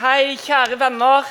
Hei, 0.00 0.32
kjære 0.40 0.78
venner. 0.80 1.26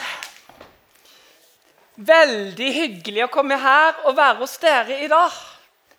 Veldig 2.06 2.68
hyggelig 2.76 3.24
å 3.26 3.32
komme 3.34 3.56
her 3.58 4.04
og 4.06 4.14
være 4.20 4.38
hos 4.44 4.52
dere 4.62 5.00
i 5.02 5.08
dag. 5.10 5.34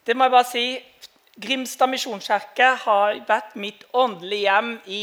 Det 0.06 0.14
må 0.14 0.28
jeg 0.28 0.34
bare 0.36 0.46
si. 0.46 0.62
Grimstad 1.42 1.90
misjonskirke 1.90 2.68
har 2.84 3.18
vært 3.26 3.56
mitt 3.58 3.82
åndelige 3.90 4.44
hjem 4.44 4.70
i 4.86 5.02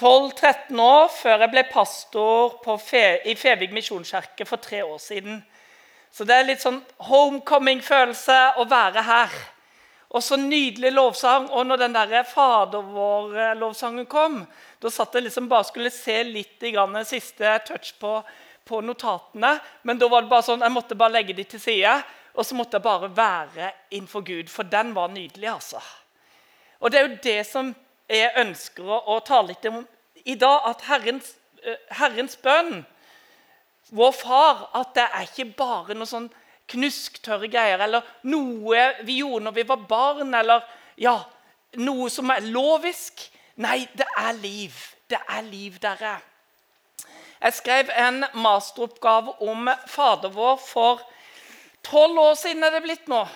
12-13 0.00 0.80
år, 0.86 1.12
før 1.12 1.44
jeg 1.44 1.52
ble 1.58 1.66
pastor 1.74 2.80
Fe 2.86 3.04
i 3.28 3.36
Fevik 3.36 3.76
misjonskirke 3.76 4.48
for 4.48 4.56
tre 4.56 4.80
år 4.80 4.96
siden. 5.10 5.42
Så 6.08 6.24
det 6.24 6.38
er 6.38 6.48
litt 6.48 6.64
sånn 6.64 6.80
homecoming-følelse 7.10 8.40
å 8.56 8.64
være 8.72 9.04
her. 9.10 9.40
Og 10.08 10.24
så 10.24 10.38
nydelig 10.40 10.92
lovsang. 10.92 11.50
Og 11.52 11.66
når 11.66 11.82
den 11.82 11.96
der 11.96 12.22
Fader 12.24 12.84
vår-lovsangen 12.94 14.06
kom, 14.08 14.40
da 14.80 14.92
satt 14.92 15.14
jeg 15.14 15.26
liksom 15.26 15.48
bare 15.50 15.68
skulle 15.68 15.92
se 15.92 16.22
litt 16.24 16.62
i 16.64 16.72
grann, 16.72 16.96
siste 17.04 17.58
touch 17.68 17.92
på, 18.00 18.14
på, 18.64 18.80
notatene. 18.80 19.58
Men 19.82 20.00
da 20.00 20.08
var 20.08 20.24
det 20.24 20.32
bare 20.32 20.46
sånn, 20.46 20.64
jeg 20.64 20.74
måtte 20.74 20.98
bare 20.98 21.18
legge 21.18 21.36
de 21.36 21.44
til 21.44 21.60
side, 21.62 21.98
og 22.38 22.46
så 22.46 22.56
måtte 22.56 22.78
jeg 22.78 22.86
bare 22.86 23.10
være 23.12 23.72
innenfor 23.90 24.24
Gud. 24.24 24.48
For 24.52 24.68
den 24.68 24.94
var 24.96 25.12
nydelig, 25.12 25.50
altså. 25.52 25.82
Og 26.78 26.92
det 26.92 27.00
er 27.00 27.08
jo 27.08 27.22
det 27.24 27.40
som 27.48 27.72
jeg 28.08 28.32
ønsker 28.40 28.86
å, 28.86 29.02
å 29.12 29.20
tale 29.26 29.52
litt 29.52 29.66
om 29.68 29.82
i 30.24 30.36
dag. 30.38 30.70
At 30.70 30.86
Herrens, 30.88 31.34
uh, 31.66 31.74
Herrens 31.98 32.38
bønn, 32.40 32.86
vår 33.92 34.12
Far, 34.14 34.68
at 34.76 34.94
det 34.96 35.04
er 35.08 35.26
ikke 35.26 35.50
bare 35.58 35.96
noe 35.96 36.08
sånn 36.08 36.28
knusktørre 36.68 37.48
greier, 37.50 37.80
eller 37.84 38.06
noe 38.28 38.84
vi 39.06 39.20
gjorde 39.22 39.46
når 39.46 39.56
vi 39.56 39.66
var 39.68 39.84
barn, 39.88 40.34
eller 40.34 40.64
ja, 41.00 41.16
noe 41.80 42.08
som 42.12 42.30
er 42.34 42.46
lovisk. 42.46 43.24
Nei, 43.62 43.82
det 43.98 44.06
er 44.18 44.32
liv. 44.38 44.74
Det 45.08 45.18
er 45.18 45.42
liv, 45.46 45.78
dere. 45.82 46.18
Jeg 47.38 47.54
skrev 47.54 47.90
en 47.94 48.24
masteroppgave 48.34 49.36
om 49.46 49.70
Fader 49.86 50.32
vår 50.34 50.56
for 50.62 51.02
tolv 51.86 52.18
år 52.18 52.34
siden. 52.34 52.64
er 52.64 52.70
det 52.70 52.82
blitt 52.82 53.08
nå. 53.08 53.26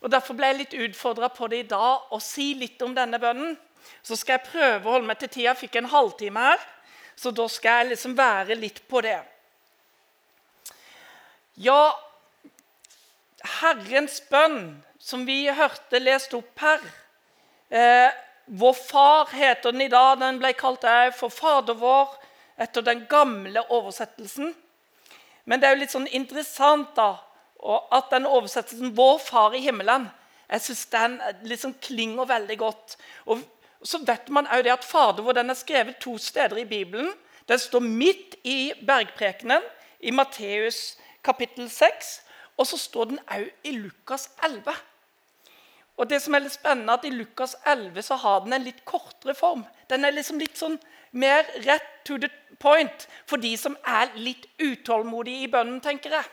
Og 0.00 0.10
Derfor 0.10 0.34
ble 0.34 0.48
jeg 0.48 0.58
litt 0.58 0.74
utfordra 0.74 1.28
på 1.28 1.46
det 1.52 1.58
i 1.58 1.68
dag, 1.68 2.08
å 2.10 2.18
si 2.24 2.54
litt 2.54 2.80
om 2.82 2.94
denne 2.96 3.20
bønnen. 3.20 3.58
Så 4.02 4.16
skal 4.16 4.38
jeg 4.38 4.48
prøve 4.48 4.88
å 4.88 4.94
holde 4.94 5.06
meg 5.06 5.18
til 5.20 5.28
tida. 5.28 5.50
Jeg 5.50 5.60
fikk 5.66 5.76
en 5.76 5.90
halvtime 5.92 6.40
her, 6.40 6.62
så 7.16 7.32
da 7.36 7.46
skal 7.52 7.82
jeg 7.82 7.92
liksom 7.92 8.16
være 8.16 8.56
litt 8.56 8.80
på 8.88 9.02
det. 9.04 9.18
Ja, 11.60 11.92
Herrens 13.60 14.20
bønn, 14.30 14.80
som 14.98 15.26
vi 15.26 15.44
hørte 15.50 16.00
lest 16.00 16.34
opp 16.36 16.60
her 16.60 16.82
eh, 17.70 18.10
Vår 18.46 18.74
Far 18.74 19.30
heter 19.32 19.72
den 19.72 19.84
i 19.86 19.90
dag. 19.92 20.18
Den 20.20 20.40
ble 20.42 20.52
kalt 20.58 20.86
for 21.16 21.30
Fader 21.30 21.76
vår 21.78 22.16
etter 22.60 22.82
den 22.82 23.04
gamle 23.10 23.62
oversettelsen. 23.70 24.50
Men 25.44 25.60
det 25.60 25.68
er 25.68 25.76
jo 25.76 25.82
litt 25.84 25.94
sånn 25.94 26.08
interessant 26.10 26.90
da, 26.96 27.12
at 27.94 28.10
den 28.10 28.26
oversettelsen 28.26 28.94
'Vår 28.96 29.20
Far 29.22 29.54
i 29.54 29.62
himmelen' 29.62 30.10
jeg 30.50 30.60
synes 30.60 30.86
den 30.86 31.20
liksom 31.42 31.74
klinger 31.82 32.26
veldig 32.26 32.58
godt. 32.58 32.96
Og 33.26 33.42
så 33.82 34.00
vet 34.06 34.28
man 34.28 34.48
jo 34.50 34.62
det 34.62 34.72
at 34.72 34.84
Fader 34.84 35.22
vår 35.22 35.38
den 35.38 35.50
er 35.50 35.58
skrevet 35.58 36.00
to 36.02 36.16
steder 36.18 36.58
i 36.58 36.64
Bibelen. 36.64 37.12
Den 37.48 37.58
står 37.58 37.80
midt 37.80 38.34
i 38.44 38.72
bergprekenen 38.86 39.62
i 40.00 40.10
Matteus 40.10 40.98
kapittel 41.24 41.70
6. 41.70 42.10
Og 42.60 42.68
så 42.68 42.76
står 42.76 43.12
den 43.12 43.20
òg 43.32 43.48
i 43.64 43.72
Lukas 43.78 44.28
11. 44.44 44.74
Og 46.00 46.08
det 46.08 46.20
som 46.24 46.36
er 46.36 46.44
litt 46.44 46.56
spennende, 46.56 46.96
at 46.96 47.04
I 47.04 47.12
Lukas 47.12 47.54
11 47.68 48.04
så 48.04 48.16
har 48.20 48.44
den 48.44 48.56
en 48.56 48.64
litt 48.64 48.84
kortere 48.88 49.34
form. 49.36 49.64
Den 49.88 50.04
er 50.04 50.16
liksom 50.16 50.40
litt 50.40 50.60
sånn 50.60 50.78
mer 51.12 51.48
rett 51.64 51.88
to 52.08 52.18
the 52.20 52.30
point 52.60 53.06
for 53.28 53.40
de 53.40 53.52
som 53.60 53.76
er 53.88 54.12
litt 54.16 54.46
utålmodige 54.60 55.44
i 55.44 55.50
bønnen, 55.52 55.80
tenker 55.84 56.14
jeg. 56.18 56.28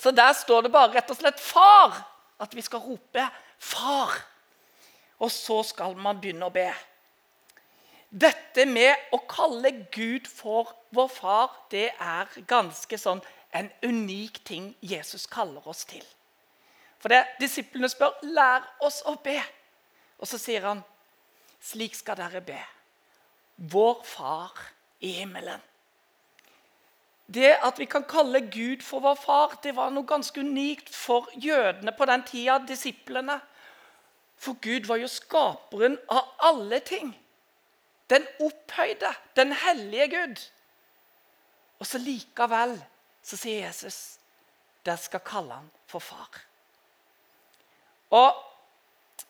Så 0.00 0.12
der 0.16 0.32
står 0.36 0.64
det 0.64 0.72
bare 0.72 0.94
rett 0.94 1.10
og 1.10 1.16
slett 1.16 1.40
'Far'. 1.40 2.04
At 2.40 2.54
vi 2.56 2.62
skal 2.62 2.80
rope 2.80 3.28
'Far'. 3.58 4.20
Og 5.20 5.30
så 5.30 5.62
skal 5.62 5.96
man 5.96 6.20
begynne 6.20 6.46
å 6.46 6.54
be. 6.54 6.70
Dette 8.10 8.64
med 8.66 8.96
å 9.12 9.20
kalle 9.28 9.70
Gud 9.92 10.26
for 10.26 10.72
vår 10.90 11.08
far, 11.08 11.50
det 11.70 11.92
er 12.00 12.26
ganske 12.48 12.98
sånn 12.98 13.20
en 13.54 13.70
unik 13.82 14.44
ting 14.44 14.76
Jesus 14.82 15.26
kaller 15.26 15.66
oss 15.68 15.84
til. 15.84 16.04
For 16.98 17.08
det, 17.08 17.24
Disiplene 17.40 17.88
spør 17.88 18.18
'Lær 18.22 18.76
oss 18.80 19.02
å 19.06 19.14
be'. 19.24 19.42
Og 20.18 20.28
så 20.28 20.38
sier 20.38 20.60
han, 20.60 20.82
'Slik 21.60 21.94
skal 21.94 22.16
dere 22.16 22.40
be'. 22.40 22.66
Vår 23.56 24.02
Far 24.04 24.52
i 25.00 25.12
himmelen. 25.12 25.60
Det 27.34 27.56
at 27.62 27.78
vi 27.78 27.84
kan 27.84 28.04
kalle 28.04 28.40
Gud 28.50 28.82
for 28.82 29.00
vår 29.00 29.14
far, 29.14 29.58
det 29.62 29.76
var 29.76 29.92
noe 29.94 30.06
ganske 30.06 30.40
unikt 30.40 30.94
for 30.94 31.28
jødene 31.38 31.92
på 31.94 32.04
den 32.10 32.24
tida, 32.26 32.58
disiplene. 32.68 33.40
For 34.36 34.58
Gud 34.62 34.88
var 34.88 34.98
jo 34.98 35.06
skaperen 35.06 35.98
av 36.10 36.32
alle 36.38 36.80
ting. 36.80 37.12
Den 38.10 38.26
opphøyde, 38.40 39.12
den 39.36 39.52
hellige 39.52 40.08
Gud. 40.08 40.42
Og 41.78 41.86
så 41.86 42.00
likevel 42.02 42.74
så 43.22 43.36
sier 43.36 43.66
Jesus 43.66 44.20
dere 44.84 45.00
skal 45.00 45.20
kalle 45.24 45.58
han 45.58 45.68
for 45.90 46.00
far. 46.00 46.40
Og 48.10 48.36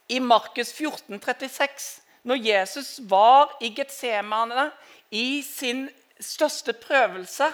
I 0.09 0.19
Markus 0.19 0.73
14, 0.73 1.19
36, 1.21 2.03
når 2.23 2.45
Jesus 2.47 3.01
var 3.11 3.57
i 3.61 3.73
Getsemane, 3.75 4.71
i 5.11 5.43
sin 5.43 5.89
største 6.21 6.73
prøvelse, 6.73 7.51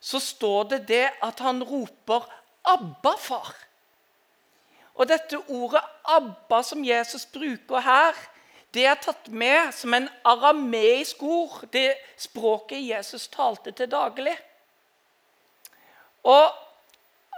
så 0.00 0.20
står 0.20 0.68
det 0.74 0.80
det 0.88 1.06
at 1.22 1.40
han 1.40 1.62
roper 1.64 2.28
'Abba, 2.64 3.16
far'. 3.16 3.66
Og 4.94 5.08
Dette 5.08 5.38
ordet 5.48 5.82
'Abba' 6.04 6.62
som 6.62 6.84
Jesus 6.84 7.26
bruker 7.26 7.80
her, 7.80 8.14
det 8.74 8.86
er 8.86 8.94
tatt 8.94 9.28
med 9.28 9.72
som 9.74 9.94
en 9.94 10.08
arameisk 10.24 11.22
ord, 11.22 11.64
det 11.72 11.96
språket 12.16 12.88
Jesus 12.88 13.28
talte 13.28 13.72
til 13.72 13.90
daglig. 13.90 14.36
Og 16.24 16.52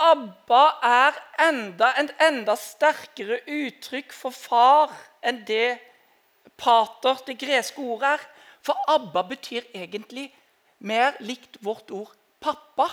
Abba 0.03 0.65
er 0.83 1.19
enda, 1.49 1.93
en 2.01 2.11
enda 2.21 2.57
sterkere 2.57 3.39
uttrykk 3.47 4.13
for 4.17 4.35
far 4.35 4.95
enn 5.23 5.45
det 5.47 5.79
pater, 6.59 7.21
det 7.27 7.39
greske 7.39 7.79
ordet, 7.83 8.17
er. 8.17 8.29
For 8.63 8.79
Abba 8.91 9.23
betyr 9.27 9.63
egentlig 9.75 10.31
mer 10.79 11.17
likt 11.21 11.59
vårt 11.61 11.91
ord 11.91 12.15
pappa. 12.41 12.89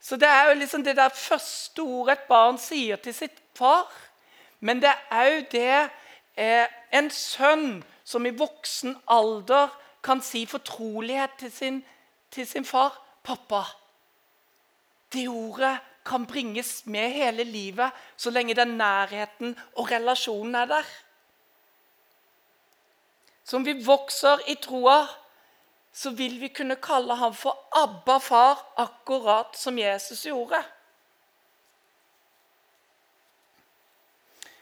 Så 0.00 0.16
det 0.16 0.28
er 0.28 0.48
jo 0.48 0.58
liksom 0.58 0.84
det 0.84 0.96
der 0.96 1.08
første 1.08 1.82
ordet 1.82 2.18
et 2.18 2.28
barn 2.28 2.58
sier 2.58 2.96
til 2.96 3.14
sitt 3.14 3.42
far. 3.54 3.90
Men 4.60 4.82
det 4.82 4.92
er 4.92 5.30
òg 5.36 5.50
det 5.52 5.90
eh, 6.36 6.66
en 6.92 7.10
sønn 7.10 7.82
som 8.04 8.26
i 8.26 8.34
voksen 8.34 8.96
alder 9.08 9.70
kan 10.02 10.22
si 10.24 10.46
fortrolighet 10.46 11.36
til 11.38 11.52
sin, 11.52 11.82
til 12.30 12.46
sin 12.46 12.64
far. 12.64 12.96
Pappa. 13.22 13.64
Det 15.12 15.28
ordet 15.28 15.78
kan 16.06 16.26
bringes 16.26 16.86
med 16.86 17.10
hele 17.10 17.44
livet 17.44 17.90
så 18.16 18.30
lenge 18.30 18.54
den 18.54 18.76
nærheten 18.78 19.56
og 19.76 19.90
relasjonen 19.90 20.54
er 20.54 20.64
der. 20.70 20.90
Som 23.44 23.66
vi 23.66 23.74
vokser 23.84 24.38
i 24.46 24.54
troa, 24.62 25.06
så 25.92 26.10
vil 26.10 26.40
vi 26.40 26.48
kunne 26.48 26.76
kalle 26.76 27.14
ham 27.18 27.34
for 27.34 27.58
Abba 27.74 28.18
far, 28.18 28.62
akkurat 28.76 29.56
som 29.58 29.78
Jesus 29.78 30.22
gjorde. 30.26 30.62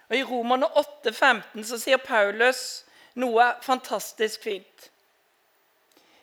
Og 0.08 0.16
I 0.16 0.24
Romerne 0.24 0.66
8, 0.76 1.12
15 1.12 1.64
så 1.68 1.78
sier 1.80 2.00
Paulus 2.00 2.62
noe 3.20 3.50
fantastisk 3.62 4.46
fint. 4.48 4.88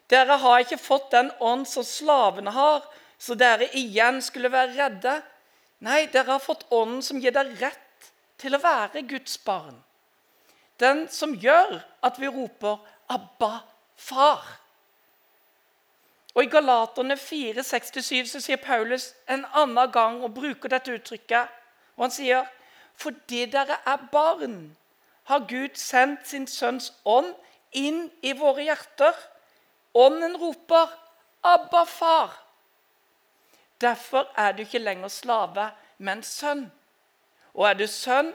Dere 0.09 0.37
har 0.41 0.63
ikke 0.63 0.81
fått 0.81 1.11
den 1.13 1.29
ånd 1.39 1.67
som 1.69 1.85
slavene 1.85 2.53
har, 2.53 2.81
så 3.25 3.33
dere 3.39 3.71
igjen 3.73 4.21
skulle 4.21 4.51
være 4.53 4.75
redde. 4.75 5.15
Nei, 5.85 6.05
dere 6.13 6.35
har 6.35 6.43
fått 6.43 6.67
Ånden 6.73 7.01
som 7.05 7.17
gir 7.21 7.33
dere 7.33 7.55
rett 7.57 8.11
til 8.41 8.53
å 8.53 8.61
være 8.61 9.01
Guds 9.09 9.39
barn. 9.45 9.79
Den 10.79 11.05
som 11.09 11.33
gjør 11.33 11.79
at 12.03 12.19
vi 12.19 12.27
roper 12.27 12.77
'Abba, 13.09 13.63
far'. 13.95 14.59
Og 16.35 16.43
I 16.43 16.51
Galaterne 16.51 17.17
4, 17.17 17.63
6-7 17.63 18.27
så 18.27 18.39
sier 18.43 18.57
Paulus 18.57 19.13
en 19.29 19.45
annen 19.53 19.91
gang 19.91 20.21
og 20.23 20.33
bruker 20.33 20.69
dette 20.69 20.91
uttrykket. 20.91 21.47
og 21.95 22.03
Han 22.03 22.11
sier 22.11 22.45
fordi 22.95 23.45
dere 23.45 23.77
er 23.85 24.07
barn, 24.11 24.77
har 25.23 25.39
Gud 25.39 25.75
sendt 25.75 26.27
sin 26.27 26.47
sønns 26.47 26.93
ånd 27.05 27.33
inn 27.71 28.11
i 28.21 28.33
våre 28.33 28.63
hjerter. 28.63 29.13
Ånden 29.93 30.37
roper 30.37 30.87
'Abba, 31.43 31.85
far'. 31.85 32.44
Derfor 33.81 34.31
er 34.37 34.51
du 34.51 34.61
ikke 34.63 34.79
lenger 34.79 35.07
slave, 35.07 35.69
men 35.97 36.23
sønn. 36.23 36.71
Og 37.53 37.69
er 37.69 37.73
du 37.73 37.87
sønn, 37.87 38.33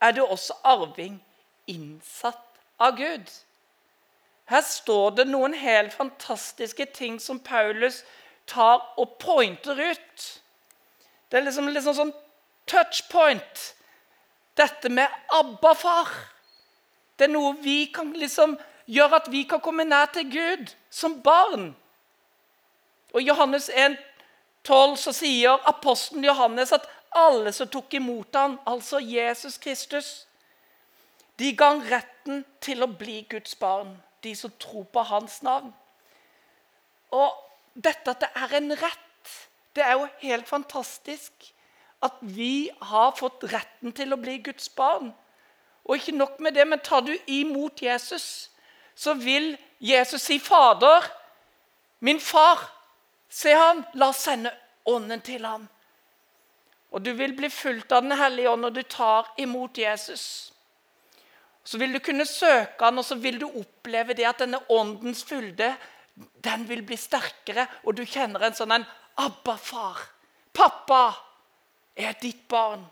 er 0.00 0.12
du 0.12 0.24
også 0.24 0.54
arving 0.64 1.20
innsatt 1.66 2.60
av 2.78 2.96
Gud. 2.96 3.30
Her 4.50 4.62
står 4.66 5.10
det 5.18 5.26
noen 5.30 5.54
helt 5.54 5.94
fantastiske 5.94 6.86
ting 6.94 7.20
som 7.22 7.38
Paulus 7.38 8.02
tar 8.50 8.82
og 8.98 9.18
pointer 9.22 9.78
ut. 9.78 10.24
Det 11.30 11.38
er 11.38 11.46
liksom, 11.46 11.68
liksom 11.70 11.94
sånn 11.94 12.14
touchpoint. 12.66 13.62
Dette 14.58 14.90
med 14.90 15.06
Abba-far. 15.30 16.10
Det 17.18 17.28
er 17.28 17.34
noe 17.34 17.54
vi 17.62 17.84
kan 17.94 18.10
liksom 18.16 18.56
gjøre 18.90 19.20
at 19.20 19.30
vi 19.30 19.44
kan 19.46 19.62
komme 19.62 19.86
nær 19.86 20.10
til 20.14 20.26
Gud 20.32 20.74
som 20.90 21.20
barn. 21.22 21.70
Og 23.14 23.22
Johannes 23.22 23.70
1, 23.70 23.98
12 24.64 24.96
så 25.00 25.12
sier 25.16 25.68
apostelen 25.68 26.24
Johannes 26.24 26.72
at 26.76 26.86
alle 27.16 27.52
som 27.52 27.68
tok 27.68 27.94
imot 27.94 28.36
ham, 28.36 28.58
altså 28.66 29.00
Jesus 29.02 29.58
Kristus, 29.58 30.26
de 31.40 31.54
ga 31.56 31.72
retten 31.72 32.44
til 32.60 32.84
å 32.84 32.90
bli 32.90 33.22
Guds 33.30 33.56
barn 33.56 33.96
de 34.22 34.34
som 34.36 34.52
tror 34.60 34.84
på 34.92 35.02
hans 35.08 35.42
navn. 35.42 35.72
Og 37.10 37.32
dette 37.74 38.12
at 38.12 38.20
det 38.22 38.28
er 38.36 38.56
en 38.58 38.74
rett, 38.76 39.32
det 39.76 39.84
er 39.86 39.96
jo 39.96 40.08
helt 40.20 40.48
fantastisk. 40.48 41.32
At 42.02 42.16
vi 42.20 42.70
har 42.80 43.12
fått 43.16 43.44
retten 43.52 43.92
til 43.92 44.12
å 44.12 44.20
bli 44.20 44.38
Guds 44.44 44.68
barn. 44.72 45.10
Og 45.84 45.96
ikke 45.96 46.16
nok 46.16 46.38
med 46.40 46.56
det, 46.56 46.66
men 46.68 46.80
tar 46.80 47.04
du 47.04 47.12
imot 47.26 47.82
Jesus, 47.82 48.50
så 48.94 49.14
vil 49.14 49.56
Jesus 49.80 50.22
si, 50.22 50.38
'Fader, 50.38 51.04
min 52.00 52.20
far, 52.20 52.70
se 53.30 53.54
han, 53.54 53.84
la 53.94 54.10
oss 54.10 54.24
sende 54.26 54.52
ånden 54.90 55.22
til 55.24 55.46
ham.' 55.46 55.68
Og 56.90 57.02
du 57.02 57.12
vil 57.14 57.36
bli 57.38 57.48
fulgt 57.50 57.92
av 57.92 58.02
Den 58.02 58.18
hellige 58.18 58.50
ånd 58.50 58.66
når 58.66 58.70
du 58.74 58.82
tar 58.82 59.28
imot 59.38 59.78
Jesus. 59.78 60.52
Så 61.64 61.78
vil 61.78 61.92
du 61.92 62.00
kunne 62.02 62.26
søke 62.26 62.84
han, 62.84 62.98
og 62.98 63.04
så 63.06 63.14
vil 63.14 63.38
du 63.38 63.46
oppleve 63.46 64.16
det 64.18 64.26
at 64.26 64.42
denne 64.42 64.58
åndens 64.68 65.22
fylde 65.24 65.76
den 66.44 66.64
vil 66.68 66.82
bli 66.82 66.96
sterkere, 66.98 67.66
og 67.84 67.94
du 67.96 68.02
kjenner 68.04 68.42
en 68.44 68.56
sånn 68.56 68.74
en 68.74 68.86
Abba, 69.20 69.56
far. 69.56 69.98
Pappa 70.52 71.14
er 71.96 72.14
ditt 72.20 72.46
barn. 72.48 72.82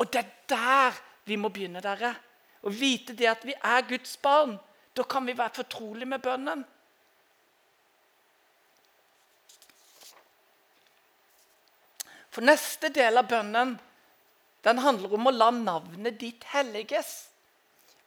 Og 0.00 0.08
det 0.10 0.22
er 0.22 0.30
der 0.50 0.98
vi 1.28 1.36
må 1.38 1.50
begynne, 1.52 1.82
dere. 1.84 2.10
Å 2.66 2.72
vite 2.74 3.14
det 3.16 3.28
at 3.30 3.44
vi 3.46 3.54
er 3.54 3.86
Guds 3.88 4.16
barn. 4.22 4.56
Da 4.96 5.04
kan 5.06 5.26
vi 5.28 5.36
være 5.36 5.60
fortrolige 5.62 6.10
med 6.10 6.24
bønnen. 6.24 6.64
For 12.30 12.46
neste 12.46 12.92
del 12.94 13.18
av 13.18 13.28
bønnen 13.30 13.74
den 14.66 14.80
handler 14.84 15.14
om 15.16 15.28
å 15.28 15.34
la 15.34 15.50
navnet 15.54 16.18
ditt 16.20 16.44
helliges. 16.52 17.30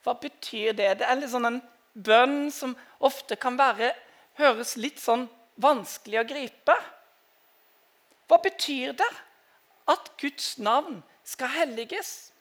Hva 0.03 0.15
betyr 0.19 0.75
det? 0.77 0.89
Det 0.99 1.07
er 1.07 1.19
litt 1.19 1.31
sånn 1.33 1.49
en 1.49 1.61
bønn 1.93 2.51
som 2.53 2.75
ofte 3.03 3.37
kan 3.39 3.57
være, 3.59 3.91
høres 4.39 4.75
litt 4.77 5.01
sånn 5.01 5.27
vanskelig 5.61 6.21
å 6.21 6.27
gripe. 6.29 6.75
Hva 8.29 8.39
betyr 8.43 8.93
det 8.97 9.09
at 9.91 10.13
Guds 10.21 10.55
navn 10.63 11.01
skal 11.27 11.51
helliges? 11.53 12.33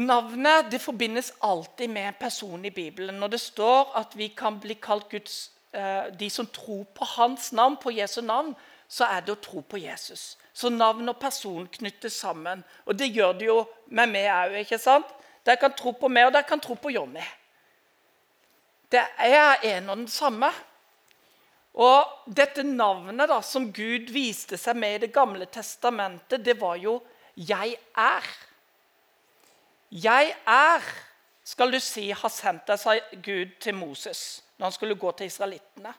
Navnet 0.00 0.70
det 0.72 0.80
forbindes 0.80 1.32
alltid 1.44 1.90
med 1.90 2.08
en 2.08 2.20
person 2.20 2.64
i 2.64 2.72
Bibelen. 2.72 3.18
Når 3.20 3.34
det 3.34 3.40
står 3.42 3.90
at 4.00 4.14
vi 4.16 4.30
kan 4.32 4.60
bli 4.60 4.78
kalt 4.80 5.10
Guds, 5.10 5.50
eh, 5.72 6.08
de 6.14 6.30
som 6.30 6.46
tror 6.46 6.84
på 6.94 7.04
hans 7.16 7.52
navn, 7.52 7.76
på 7.76 7.92
Jesu 7.92 8.20
navn, 8.22 8.54
så 8.90 9.06
er 9.06 9.22
det 9.22 9.36
å 9.36 9.42
tro 9.42 9.60
på 9.62 9.78
Jesus. 9.78 10.34
Så 10.52 10.68
navn 10.74 11.08
og 11.12 11.18
person 11.22 11.68
knyttes 11.70 12.16
sammen. 12.18 12.64
Og 12.90 12.96
det 12.98 13.12
gjør 13.14 13.36
det 13.38 13.46
jo 13.46 13.60
med 13.94 14.10
meg 14.10 14.26
òg. 14.34 14.56
ikke 14.64 14.80
sant? 14.82 15.06
Dere 15.46 15.60
kan 15.62 15.76
tro 15.78 15.92
på 15.94 16.10
meg, 16.10 16.26
og 16.26 16.34
dere 16.34 16.48
kan 16.48 16.60
tro 16.60 16.74
på 16.74 16.90
Jonny. 16.90 17.22
Det 18.90 19.04
er 19.22 19.62
en 19.76 19.92
og 19.92 20.02
den 20.02 20.10
samme. 20.10 20.50
Og 21.78 22.26
dette 22.26 22.64
navnet 22.66 23.30
da, 23.30 23.38
som 23.46 23.70
Gud 23.72 24.10
viste 24.10 24.58
seg 24.58 24.76
med 24.76 24.96
i 24.96 25.06
Det 25.06 25.12
gamle 25.14 25.46
testamentet, 25.46 26.44
det 26.44 26.60
var 26.60 26.76
jo 26.76 27.00
'Jeg 27.36 27.76
er'. 27.96 28.36
Jeg 29.90 30.34
er, 30.46 30.82
skal 31.44 31.72
du 31.72 31.80
si, 31.80 32.10
har 32.10 32.28
sendt 32.28 32.66
deg, 32.66 32.78
sa 32.78 32.98
Gud 33.22 33.58
til 33.60 33.74
Moses 33.74 34.42
når 34.58 34.64
han 34.64 34.72
skulle 34.72 34.94
gå 34.94 35.10
til 35.12 35.26
israelittene. 35.26 35.94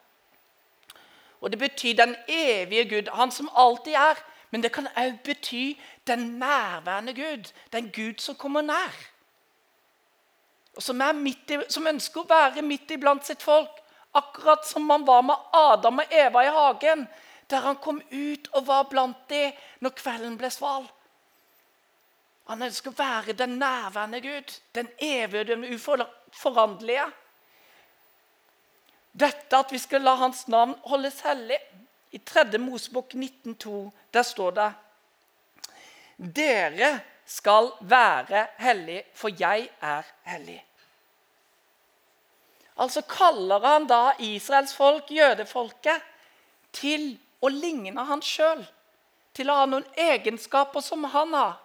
Og 1.41 1.51
det 1.51 1.59
betyr 1.59 1.93
den 1.97 2.15
evige 2.27 2.89
Gud, 2.89 3.09
han 3.13 3.31
som 3.31 3.49
alltid 3.55 3.93
er. 3.93 4.19
Men 4.51 4.63
det 4.63 4.71
kan 4.75 4.89
òg 4.99 5.21
bety 5.23 5.79
den 6.07 6.19
nærværende 6.39 7.13
Gud, 7.15 7.51
den 7.71 7.91
Gud 7.95 8.19
som 8.19 8.35
kommer 8.35 8.61
nær. 8.61 8.97
Og 10.75 10.83
som, 10.83 11.01
i, 11.27 11.35
som 11.69 11.87
ønsker 11.87 12.21
å 12.21 12.29
være 12.29 12.61
midt 12.61 12.91
iblant 12.91 13.25
sitt 13.25 13.43
folk. 13.43 13.79
Akkurat 14.13 14.67
som 14.67 14.89
han 14.91 15.07
var 15.07 15.21
med 15.23 15.35
Adam 15.55 16.03
og 16.03 16.11
Eva 16.11 16.43
i 16.43 16.51
hagen, 16.51 17.07
der 17.49 17.63
han 17.63 17.79
kom 17.79 18.01
ut 18.11 18.49
og 18.51 18.67
var 18.67 18.89
blant 18.91 19.29
dem 19.29 19.55
når 19.79 19.95
kvelden 19.95 20.37
ble 20.39 20.51
sval. 20.51 20.85
Han 22.51 22.63
ønsker 22.67 22.91
å 22.91 22.97
være 22.97 23.35
den 23.39 23.55
nærværende 23.61 24.19
Gud, 24.23 24.55
den 24.75 24.89
evige, 24.99 25.43
den 25.53 25.63
uforanderlige. 25.71 27.07
Dette 29.11 29.57
at 29.57 29.71
vi 29.71 29.79
skal 29.79 30.05
la 30.05 30.15
hans 30.19 30.45
navn 30.47 30.75
holdes 30.87 31.21
hellig. 31.25 31.59
I 32.11 32.19
3. 32.19 32.57
Mosebok 32.59 33.13
19,2 33.13 33.91
der 34.11 34.23
står 34.23 34.51
det 34.57 34.71
Dere 36.35 36.91
skal 37.25 37.71
være 37.79 38.47
hellige, 38.59 39.05
for 39.15 39.31
jeg 39.39 39.69
er 39.81 40.03
hellig. 40.27 40.59
Altså 42.77 43.01
kaller 43.07 43.59
han 43.63 43.87
da 43.87 44.11
Israels 44.19 44.73
folk, 44.75 45.11
jødefolket, 45.11 46.03
til 46.73 47.17
å 47.41 47.49
ligne 47.51 48.05
han 48.07 48.21
sjøl. 48.23 48.63
Til 49.33 49.49
å 49.49 49.61
ha 49.61 49.67
noen 49.69 49.85
egenskaper 49.95 50.83
som 50.83 51.03
han 51.13 51.33
har. 51.35 51.59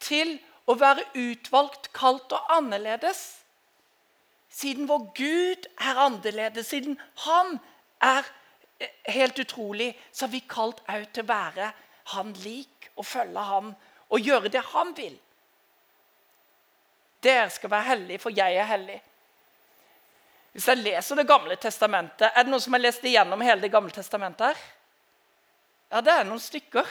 Til 0.00 0.38
å 0.68 0.76
være 0.78 1.04
utvalgt, 1.16 1.90
kalt 1.96 2.32
og 2.32 2.52
annerledes. 2.52 3.37
Siden 4.50 4.88
vår 4.88 5.10
Gud 5.14 5.68
er 5.78 6.00
annerledes, 6.04 6.66
siden 6.66 6.98
han 7.24 7.58
er 8.00 8.24
eh, 8.80 8.88
helt 9.12 9.38
utrolig, 9.38 9.92
så 10.12 10.26
har 10.26 10.32
vi 10.32 10.44
kalt 10.48 10.80
òg 10.88 11.08
til 11.12 11.26
å 11.26 11.32
være 11.32 11.72
han 12.14 12.32
lik 12.44 12.88
og 12.96 13.06
følge 13.06 13.44
han 13.50 13.74
og 14.08 14.24
gjøre 14.24 14.52
det 14.52 14.64
han 14.72 14.94
vil. 14.96 15.18
Dere 17.22 17.50
skal 17.50 17.70
være 17.70 17.90
hellige, 17.90 18.22
for 18.22 18.34
jeg 18.34 18.56
er 18.56 18.68
hellig. 18.70 19.00
Hvis 20.52 20.68
jeg 20.70 20.80
leser 20.80 21.18
Det 21.18 21.26
gamle 21.28 21.56
testamentet 21.60 22.30
Er 22.32 22.42
det 22.42 22.50
noen 22.50 22.62
som 22.62 22.72
har 22.72 22.80
lest 22.80 23.04
igjennom 23.04 23.42
hele 23.44 23.60
Det 23.60 23.70
gamle 23.70 23.92
testamentet? 23.92 24.46
her? 24.46 24.62
Ja, 25.92 26.00
det 26.00 26.12
er 26.12 26.24
noen 26.26 26.40
stykker. 26.40 26.88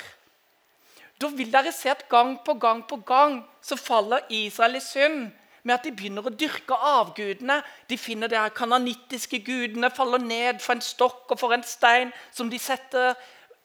Da 1.21 1.29
vil 1.33 1.51
dere 1.51 1.73
se 1.73 1.89
at 1.89 2.05
gang 2.09 2.37
på 2.45 2.53
gang 2.61 2.83
på 2.87 2.97
gang 3.05 3.41
så 3.61 3.75
faller 3.77 4.25
Israel 4.29 4.77
i 4.77 4.81
synd 4.81 5.31
med 5.67 5.75
at 5.75 5.83
de 5.83 5.91
begynner 5.91 6.25
å 6.25 6.31
dyrke 6.31 6.75
avgudene. 6.89 7.59
De 7.89 7.97
finner 7.99 8.31
de 8.31 8.39
kananittiske 8.55 9.41
gudene 9.43 9.91
faller 9.91 10.23
ned 10.23 10.61
for 10.63 10.77
en 10.77 10.83
stokk 10.83 11.33
og 11.35 11.41
for 11.41 11.55
en 11.55 11.65
stein 11.67 12.13
som 12.31 12.51
de 12.51 12.59
setter 12.61 13.17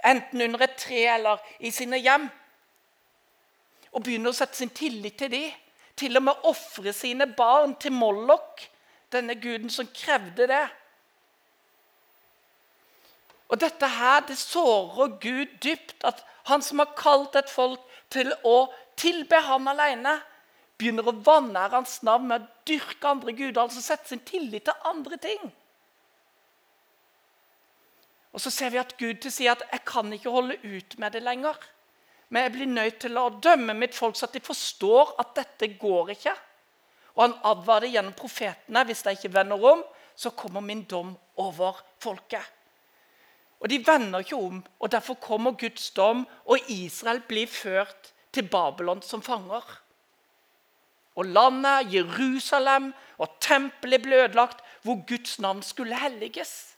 enten 0.03 0.43
under 0.43 0.67
et 0.67 0.75
tre 0.83 1.05
eller 1.15 1.43
i 1.63 1.71
sine 1.71 2.01
hjem. 2.03 2.27
Og 3.93 4.03
begynner 4.03 4.33
å 4.33 4.37
sette 4.37 4.59
sin 4.59 4.73
tillit 4.75 5.21
til 5.21 5.31
dem. 5.31 5.55
Til 5.97 6.19
og 6.19 6.25
med 6.27 6.47
ofre 6.49 6.95
sine 6.97 7.29
barn 7.37 7.77
til 7.79 7.93
Mollok, 7.95 8.65
denne 9.13 9.37
guden 9.39 9.71
som 9.71 9.91
krevde 9.95 10.49
det. 10.51 10.65
Og 13.53 13.61
Dette 13.61 13.87
her, 13.87 14.23
det 14.27 14.39
sårer 14.41 15.19
Gud 15.21 15.59
dypt. 15.63 15.99
At 16.03 16.25
han 16.49 16.65
som 16.65 16.81
har 16.81 16.95
kalt 16.99 17.37
et 17.37 17.53
folk 17.53 17.85
til 18.11 18.33
å 18.49 18.73
tilbe 18.99 19.39
ham 19.45 19.69
alene, 19.69 20.17
begynner 20.83 21.07
å 21.07 21.15
vanære 21.25 21.77
hans 21.79 22.01
navn 22.07 22.29
med 22.29 22.43
å 22.43 22.63
dyrke 22.69 23.09
andre 23.09 23.35
guder, 23.39 23.63
altså 23.63 23.83
sette 23.83 24.11
sin 24.11 24.25
tillit 24.27 24.67
til 24.67 24.89
andre 24.89 25.19
ting. 25.23 25.53
Og 28.33 28.41
Så 28.41 28.51
ser 28.51 28.73
vi 28.73 28.81
at 28.81 28.97
Gud 28.99 29.21
til 29.21 29.33
sier 29.33 29.53
at 29.53 29.63
'jeg 29.71 29.85
kan 29.85 30.13
ikke 30.13 30.31
holde 30.31 30.57
ut 30.65 30.99
med 30.99 31.13
det 31.13 31.23
lenger'. 31.23 31.69
Men 32.29 32.43
jeg 32.43 32.53
blir 32.53 32.67
nødt 32.67 32.99
til 33.01 33.19
å 33.19 33.29
dømme 33.29 33.75
mitt 33.75 33.95
folk 33.95 34.17
så 34.17 34.25
at 34.27 34.33
de 34.33 34.41
forstår 34.41 35.15
at 35.19 35.35
dette 35.37 35.79
går 35.79 36.11
ikke. 36.15 36.33
Og 37.15 37.23
han 37.23 37.35
advarer 37.45 37.93
gjennom 37.93 38.15
profetene 38.17 38.85
hvis 38.89 39.03
de 39.03 39.11
ikke 39.11 39.35
vender 39.35 39.65
om, 39.73 39.85
så 40.17 40.31
kommer 40.31 40.61
min 40.61 40.83
dom 40.89 41.17
over 41.37 41.83
folket. 42.01 42.45
Og 43.61 43.69
De 43.69 43.85
vender 43.87 44.19
ikke 44.19 44.37
om, 44.37 44.65
og 44.81 44.91
derfor 44.91 45.15
kommer 45.15 45.53
Guds 45.53 45.91
dom, 45.91 46.27
og 46.45 46.59
Israel 46.69 47.21
blir 47.21 47.47
ført 47.47 48.13
til 48.33 48.49
Babylon 48.49 49.03
som 49.03 49.23
fanger. 49.23 49.82
Og 51.15 51.29
landet, 51.29 51.93
Jerusalem 51.93 52.93
og 53.19 53.37
tempelet 53.41 54.03
ble 54.03 54.23
ødelagt, 54.25 54.63
hvor 54.83 55.03
Guds 55.09 55.39
navn 55.39 55.63
skulle 55.63 55.99
helliges. 55.99 56.73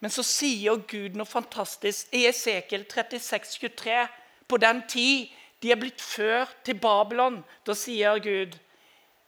Men 0.00 0.14
så 0.14 0.22
sier 0.22 0.78
Gud 0.88 1.16
noe 1.18 1.26
fantastisk 1.26 2.12
i 2.14 2.24
Esekiel 2.28 2.86
36, 2.86 3.58
23. 3.58 4.06
På 4.48 4.56
den 4.62 4.84
tid 4.88 5.34
de 5.62 5.72
er 5.74 5.80
blitt 5.80 6.00
ført 6.00 6.54
til 6.64 6.78
Babylon, 6.78 7.42
da 7.66 7.74
sier 7.74 8.20
Gud 8.22 8.54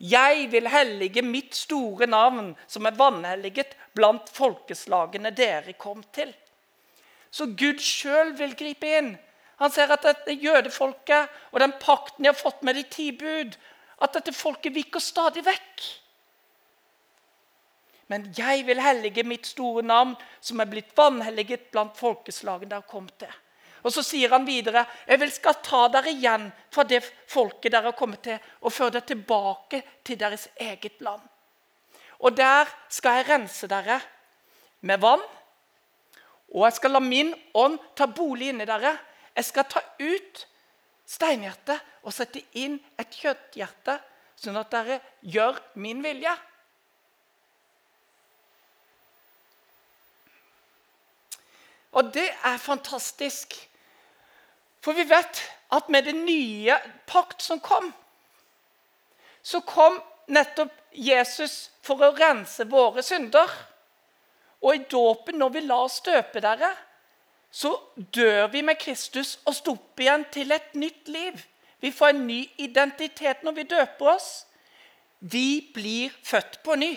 Jeg 0.00 0.47
vil 0.52 0.69
hellige 0.71 1.23
mitt 1.26 1.54
store 1.59 2.07
navn, 2.07 2.54
som 2.66 2.87
er 2.87 2.97
vanhelliget 2.97 3.75
blant 3.92 4.30
folkeslagene 4.33 5.35
dere 5.37 5.75
kom 5.75 6.04
til. 6.14 6.30
Så 7.30 7.47
Gud 7.47 7.83
sjøl 7.85 8.33
vil 8.38 8.54
gripe 8.57 8.88
inn. 8.99 9.11
Han 9.61 9.73
ser 9.73 9.93
at 9.93 10.07
dette 10.07 10.37
jødefolket 10.40 11.40
og 11.52 11.61
den 11.61 11.75
pakten 11.81 12.25
de 12.25 12.33
har 12.33 12.38
fått 12.38 12.62
med 12.64 12.79
de 12.79 12.85
ti 12.88 13.11
bud, 13.12 13.57
at 14.00 14.14
dette 14.17 14.33
folket 14.33 14.73
viker 14.75 15.02
stadig 15.05 15.45
vekk. 15.45 15.85
Men 18.11 18.25
jeg 18.35 18.64
vil 18.67 18.81
hellige 18.83 19.23
mitt 19.23 19.47
store 19.47 19.85
navn, 19.87 20.17
som 20.40 20.61
er 20.61 20.71
blitt 20.71 20.97
vanhelliget 20.99 21.69
blant 21.71 21.95
folkeslagene 21.99 22.73
dere 22.73 22.88
kom 22.88 23.07
til. 23.21 23.31
Og 23.85 23.95
så 23.95 24.02
sier 24.05 24.29
han 24.29 24.45
videre, 24.45 24.87
'Jeg 25.07 25.21
vil 25.21 25.33
skal 25.33 25.55
ta 25.62 25.88
dere 25.88 26.11
igjen 26.11 26.52
fra 26.71 26.83
det 26.83 27.02
folket 27.29 27.73
dere 27.73 27.93
har 27.93 27.93
kommet 27.93 28.23
til,' 28.23 28.40
'og 28.61 28.73
føre 28.73 28.90
dere 28.90 29.07
tilbake 29.07 29.83
til 30.05 30.19
deres 30.19 30.49
eget 30.57 31.00
land.' 31.00 31.29
Og 32.21 32.37
der 32.37 32.69
skal 32.88 33.17
jeg 33.17 33.29
rense 33.29 33.67
dere 33.67 34.00
med 34.81 34.99
vann, 35.00 35.23
og 36.55 36.64
jeg 36.64 36.73
skal 36.73 36.90
la 36.90 37.00
min 37.00 37.35
ånd 37.55 37.79
ta 37.97 38.07
bolig 38.07 38.49
inni 38.49 38.64
dere. 38.64 38.99
Jeg 39.37 39.47
skal 39.47 39.69
ta 39.71 39.83
ut 40.01 40.47
steinhjertet 41.11 41.81
og 42.05 42.15
sette 42.15 42.43
inn 42.59 42.79
et 43.01 43.17
kjøtthjerte, 43.23 43.99
sånn 44.41 44.59
at 44.61 44.71
dere 44.73 45.01
gjør 45.21 45.59
min 45.81 46.03
vilje. 46.05 46.33
Og 51.99 52.13
det 52.15 52.29
er 52.47 52.63
fantastisk. 52.63 53.57
For 54.81 54.97
vi 54.97 55.05
vet 55.11 55.43
at 55.75 55.91
med 55.93 56.07
det 56.07 56.15
nye 56.17 56.77
pakt 57.11 57.43
som 57.43 57.61
kom, 57.61 57.91
så 59.43 59.61
kom 59.67 59.99
nettopp 60.31 60.73
Jesus 60.95 61.71
for 61.85 62.03
å 62.03 62.15
rense 62.17 62.65
våre 62.71 63.03
synder. 63.05 63.51
Og 64.61 64.77
i 64.77 64.85
dåpen, 64.91 65.39
når 65.41 65.53
vi 65.57 65.65
lar 65.67 65.87
oss 65.89 66.01
døpe 66.05 66.43
dere, 66.45 66.71
så 67.50 67.75
dør 68.14 68.47
vi 68.47 68.62
med 68.62 68.78
Kristus 68.78 69.38
og 69.45 69.57
står 69.59 69.78
opp 69.78 70.00
igjen 70.00 70.25
til 70.33 70.54
et 70.54 70.75
nytt 70.78 71.09
liv. 71.11 71.40
Vi 71.80 71.90
får 71.92 72.14
en 72.14 72.26
ny 72.26 72.40
identitet 72.62 73.42
når 73.42 73.57
vi 73.59 73.69
døper 73.71 74.12
oss. 74.14 74.30
Vi 75.21 75.71
blir 75.75 76.14
født 76.23 76.61
på 76.64 76.76
ny. 76.78 76.92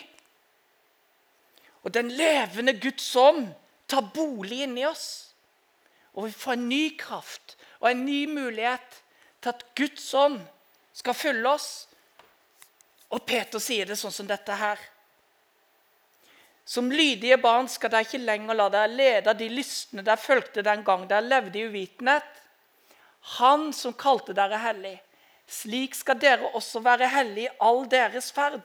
Og 1.83 1.93
den 1.93 2.11
levende 2.11 2.75
Guds 2.79 3.09
ånd 3.15 3.47
tar 3.89 4.11
bolig 4.15 4.61
inni 4.63 4.85
oss. 4.87 5.33
Og 6.13 6.29
vi 6.29 6.35
får 6.37 6.53
en 6.53 6.69
ny 6.69 6.83
kraft 6.99 7.57
og 7.81 7.89
en 7.89 8.05
ny 8.05 8.25
mulighet 8.29 9.01
til 9.41 9.51
at 9.51 9.65
Guds 9.75 10.13
ånd 10.13 10.39
skal 10.93 11.17
fylle 11.17 11.49
oss. 11.49 11.87
Og 13.09 13.25
Peter 13.25 13.59
sier 13.61 13.89
det 13.89 13.97
sånn 13.99 14.13
som 14.13 14.29
dette 14.29 14.55
her. 14.55 14.79
Som 16.65 16.91
lydige 16.91 17.37
barn 17.37 17.67
skal 17.67 17.91
dere 17.91 18.07
ikke 18.07 18.23
lenger 18.23 18.55
la 18.55 18.69
dere 18.71 18.91
lede 18.91 19.33
de 19.35 19.49
lystne 19.51 20.03
dere 20.05 20.21
fulgte 20.21 20.63
den 20.63 20.83
gang 20.87 21.03
dere 21.09 21.25
levde 21.25 21.59
i 21.59 21.65
uvitenhet. 21.67 22.29
Han 23.39 23.71
som 23.75 23.95
kalte 23.95 24.35
dere 24.35 24.59
hellig. 24.63 24.95
Slik 25.47 25.95
skal 25.95 26.19
dere 26.19 26.53
også 26.55 26.79
være 26.83 27.09
hellige 27.11 27.51
i 27.51 27.55
all 27.59 27.83
deres 27.91 28.31
ferd. 28.31 28.63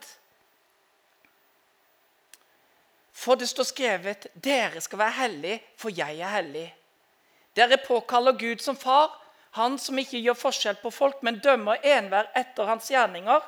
For 3.18 3.34
det 3.34 3.48
står 3.50 3.66
skrevet, 3.66 4.26
dere 4.34 4.80
skal 4.80 4.98
være 4.98 5.16
hellige, 5.16 5.62
for 5.76 5.90
jeg 5.90 6.20
er 6.22 6.30
hellig. 6.36 6.68
Dere 7.58 7.80
påkaller 7.82 8.38
Gud 8.38 8.62
som 8.62 8.76
far, 8.78 9.10
han 9.58 9.78
som 9.78 9.98
ikke 9.98 10.20
gjør 10.22 10.38
forskjell 10.38 10.78
på 10.78 10.92
folk, 10.94 11.22
men 11.26 11.40
dømmer 11.42 11.82
enhver 11.82 12.28
etter 12.38 12.68
hans 12.70 12.90
gjerninger. 12.92 13.42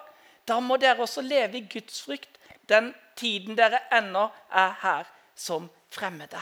Da 0.48 0.58
må 0.58 0.76
dere 0.82 1.04
også 1.04 1.22
leve 1.22 1.60
i 1.60 1.68
Guds 1.70 2.02
frykt 2.02 2.40
den 2.70 2.90
tiden 3.20 3.58
dere 3.58 3.82
ennå 3.92 4.26
er 4.50 4.72
her 4.82 5.12
som 5.36 5.68
fremmede. 5.92 6.40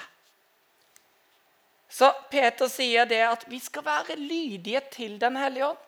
Så 1.88 2.10
Peter 2.30 2.68
sier 2.68 3.08
det 3.08 3.20
at 3.24 3.44
vi 3.48 3.58
skal 3.62 3.84
være 3.84 4.18
lydige 4.20 4.80
til 4.92 5.20
Den 5.20 5.36
hellige 5.36 5.66
ånd. 5.66 5.84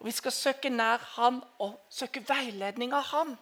Og 0.00 0.06
Vi 0.06 0.10
skal 0.16 0.32
søke 0.32 0.70
nær 0.70 1.02
Han 1.16 1.42
og 1.58 1.80
søke 1.90 2.22
veiledning 2.28 2.94
av 2.96 3.02
Han. 3.12 3.34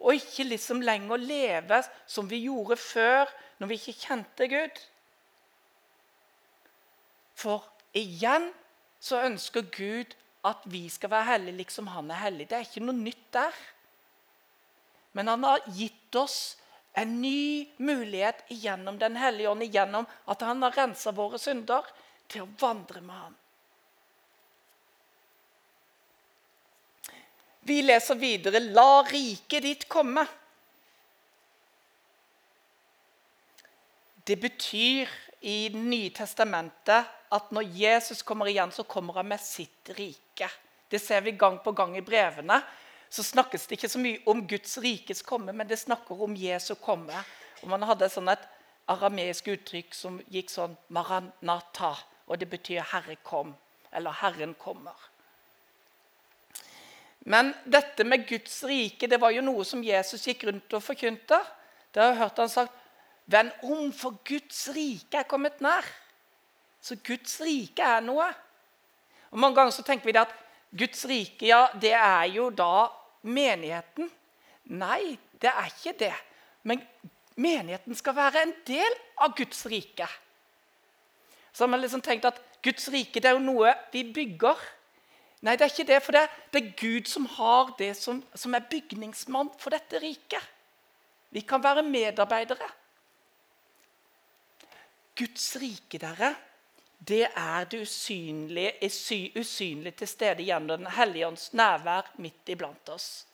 Og 0.00 0.14
ikke 0.14 0.44
liksom 0.44 0.80
lenger 0.84 1.16
leve 1.16 1.80
som 2.06 2.28
vi 2.30 2.44
gjorde 2.44 2.76
før, 2.76 3.32
når 3.58 3.66
vi 3.66 3.74
ikke 3.74 4.00
kjente 4.06 4.48
Gud. 4.48 4.82
For 7.34 7.64
igjen 7.96 8.50
så 9.00 9.22
ønsker 9.24 9.64
Gud 9.72 10.12
at 10.44 10.62
vi 10.64 10.88
skal 10.88 11.10
være 11.10 11.32
hellige 11.32 11.56
liksom 11.56 11.86
han 11.86 12.10
er 12.10 12.20
hellig. 12.20 12.50
Det 12.50 12.56
er 12.58 12.68
ikke 12.68 12.84
noe 12.84 12.96
nytt 12.96 13.24
der. 13.32 13.56
Men 15.16 15.28
han 15.32 15.44
har 15.48 15.62
gitt 15.72 16.14
oss 16.20 16.56
en 16.92 17.14
ny 17.22 17.68
mulighet 17.76 18.44
gjennom 18.48 18.98
Den 18.98 19.16
hellige 19.16 19.48
ånd, 19.48 19.64
gjennom 19.64 20.04
at 20.28 20.44
han 20.44 20.60
har 20.64 20.76
rensa 20.76 21.12
våre 21.16 21.40
synder, 21.40 21.88
til 22.28 22.44
å 22.44 22.48
vandre 22.60 23.00
med 23.00 23.16
ham. 23.16 23.36
Vi 27.66 27.80
leser 27.82 28.20
videre 28.20 28.60
'La 28.60 29.02
riket 29.08 29.62
ditt 29.62 29.88
komme'. 29.88 30.26
Det 34.24 34.36
betyr 34.36 35.08
i 35.40 35.68
Det 35.68 35.78
nye 35.78 36.10
testamentet 36.10 37.06
at 37.30 37.50
når 37.50 37.62
Jesus 37.62 38.22
kommer 38.22 38.46
igjen, 38.46 38.72
så 38.72 38.84
kommer 38.84 39.14
han 39.14 39.28
med 39.28 39.40
sitt 39.40 39.90
rike. 39.96 40.50
Det 40.88 40.98
ser 40.98 41.20
vi 41.20 41.32
gang 41.32 41.58
på 41.58 41.72
gang 41.72 41.96
i 41.96 42.04
brevene. 42.04 42.60
Så 43.10 43.22
snakkes 43.22 43.66
det 43.66 43.78
ikke 43.78 43.88
så 43.88 43.98
mye 44.02 44.20
om 44.26 44.42
Guds 44.48 44.78
rikes 44.82 45.22
komme, 45.22 45.52
men 45.52 45.68
det 45.68 45.78
snakker 45.78 46.22
om 46.22 46.36
Jesu 46.36 46.74
komme. 46.74 47.24
Og 47.62 47.68
Man 47.68 47.82
hadde 47.82 48.08
sånn 48.10 48.28
et 48.28 48.46
arameisk 48.88 49.48
uttrykk 49.50 49.94
som 49.94 50.20
gikk 50.30 50.50
sånn 50.50 50.76
'Maranata', 50.90 51.96
og 52.26 52.38
det 52.38 52.50
betyr 52.50 52.82
'Herre 52.82 53.16
kom', 53.22 53.54
eller 53.92 54.10
'Herren 54.10 54.54
kommer'. 54.54 54.94
Men 57.26 57.54
dette 57.64 58.04
med 58.04 58.28
Guds 58.28 58.64
rike 58.64 59.08
det 59.10 59.20
var 59.20 59.30
jo 59.30 59.42
noe 59.42 59.64
som 59.64 59.82
Jesus 59.82 60.26
gikk 60.28 60.44
rundt 60.44 60.74
og 60.78 60.82
forkynte. 60.82 61.40
Det 61.90 62.02
har 62.02 62.12
jeg 62.12 62.18
hørt 62.18 62.38
han 62.38 62.48
sagt 62.48 62.72
Vend 63.26 63.50
om, 63.62 63.92
for 63.92 64.20
Guds 64.22 64.68
rike 64.70 65.18
er 65.18 65.26
kommet 65.26 65.60
nær. 65.60 65.82
Så 66.80 66.94
Guds 67.02 67.40
rike 67.42 67.82
er 67.82 68.04
noe. 68.06 68.28
Og 69.32 69.38
Mange 69.42 69.56
ganger 69.56 69.74
så 69.74 69.82
tenker 69.82 70.06
vi 70.06 70.14
det 70.14 70.22
at 70.22 70.34
Guds 70.70 71.04
rike 71.08 71.46
ja, 71.48 71.66
det 71.80 71.92
er 71.94 72.24
jo 72.34 72.50
da 72.50 72.88
menigheten. 73.26 74.10
Nei, 74.74 75.16
det 75.40 75.50
er 75.52 75.68
ikke 75.70 75.94
det. 76.00 76.14
Men 76.66 76.82
menigheten 77.36 77.94
skal 77.98 78.16
være 78.16 78.42
en 78.42 78.54
del 78.66 78.96
av 79.22 79.36
Guds 79.38 79.66
rike. 79.70 80.08
Så 81.52 81.64
har 81.64 81.70
man 81.72 81.80
liksom 81.80 82.02
tenkt 82.04 82.26
at 82.28 82.40
Guds 82.64 82.88
rike 82.92 83.22
det 83.22 83.30
er 83.30 83.38
jo 83.38 83.44
noe 83.44 83.72
vi 83.92 84.02
bygger. 84.12 84.58
Nei, 85.46 85.54
det 85.54 85.66
er 85.66 85.72
ikke 85.72 85.88
det. 85.88 86.00
For 86.02 86.16
det, 86.16 86.24
er 86.58 86.72
Gud 86.80 87.08
som 87.10 87.28
har 87.36 87.72
det 87.78 87.92
som, 87.98 88.22
som 88.34 88.56
er 88.56 88.66
bygningsmann 88.70 89.52
for 89.60 89.74
dette 89.74 90.00
riket. 90.02 90.42
Vi 91.30 91.42
kan 91.46 91.62
være 91.62 91.84
medarbeidere. 91.86 92.68
Guds 95.16 95.46
rike, 95.60 96.00
dere, 96.00 96.34
det 97.08 97.28
er 97.36 97.64
det 97.70 97.80
usynlige, 97.86 98.72
usynlige 99.38 99.92
til 100.00 100.08
stede 100.08 100.42
gjennom 100.42 100.78
Den 100.78 100.90
hellige 100.90 101.26
ånds 101.26 101.52
nærvær 101.52 102.10
midt 102.18 102.48
iblant 102.48 102.88
oss. 102.88 103.26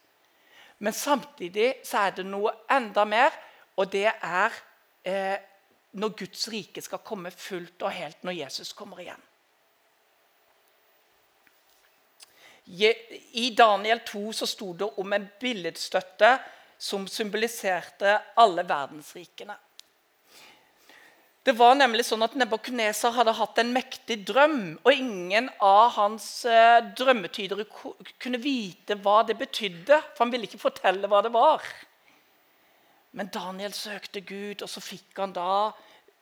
Men 0.79 0.93
samtidig 0.93 1.75
så 1.85 1.99
er 1.99 2.17
det 2.17 2.27
noe 2.27 2.53
enda 2.71 3.05
mer, 3.05 3.31
og 3.77 3.93
det 3.93 4.11
er 4.11 4.57
eh, 5.05 5.37
når 5.93 6.17
Guds 6.19 6.49
rike 6.53 6.83
skal 6.83 7.05
komme 7.05 7.31
fullt 7.31 7.83
og 7.83 7.93
helt 7.93 8.25
når 8.25 8.39
Jesus 8.43 8.73
kommer 8.73 9.01
igjen. 9.01 9.29
I 13.33 13.51
Daniel 13.59 14.01
2 14.07 14.33
så 14.33 14.47
sto 14.47 14.73
det 14.79 14.89
om 14.99 15.13
en 15.13 15.27
billedstøtte 15.41 16.37
som 16.79 17.07
symboliserte 17.11 18.19
alle 18.39 18.63
verdensrikene. 18.69 19.57
Det 21.43 21.57
var 21.59 21.75
nemlig 21.75 22.05
sånn 22.07 22.23
at 22.23 22.37
Nebukadneser 22.39 23.17
hadde 23.17 23.33
hatt 23.35 23.57
en 23.59 23.73
mektig 23.75 24.21
drøm, 24.29 24.77
og 24.87 24.93
ingen 24.95 25.49
av 25.59 25.97
hans 25.97 26.27
eh, 26.47 26.79
drømmetydere 26.95 27.65
kunne 28.23 28.39
vite 28.39 28.95
hva 29.03 29.25
det 29.27 29.35
betydde, 29.41 29.99
for 30.13 30.23
han 30.23 30.35
ville 30.35 30.47
ikke 30.47 30.63
fortelle 30.63 31.11
hva 31.11 31.23
det 31.27 31.33
var. 31.35 31.67
Men 33.19 33.33
Daniel 33.35 33.75
søkte 33.75 34.23
Gud, 34.23 34.63
og 34.63 34.71
så 34.71 34.85
fikk 34.85 35.19
han 35.19 35.35
da 35.35 35.73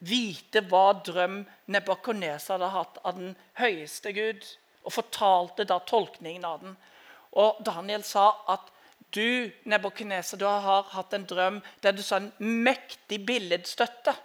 vite 0.09 0.65
hva 0.71 0.87
drøm 1.05 1.43
Nebukadneser 1.69 2.57
hadde 2.57 2.73
hatt 2.73 2.97
av 3.05 3.21
den 3.21 3.37
høyeste 3.61 4.15
Gud, 4.17 4.49
og 4.89 4.97
fortalte 4.97 5.69
da 5.69 5.83
tolkningen 5.85 6.49
av 6.49 6.65
den. 6.65 6.79
Og 7.37 7.61
Daniel 7.69 8.09
sa 8.09 8.31
at 8.49 8.73
du, 9.13 9.53
Nebukadneser, 9.69 10.41
du 10.41 10.49
har 10.49 10.89
hatt 10.95 11.13
en 11.13 11.29
drøm 11.29 11.61
der 11.85 11.93
du 11.93 12.01
sa 12.01 12.23
en 12.23 12.33
mektig 12.41 13.21
billedstøtte. 13.29 14.17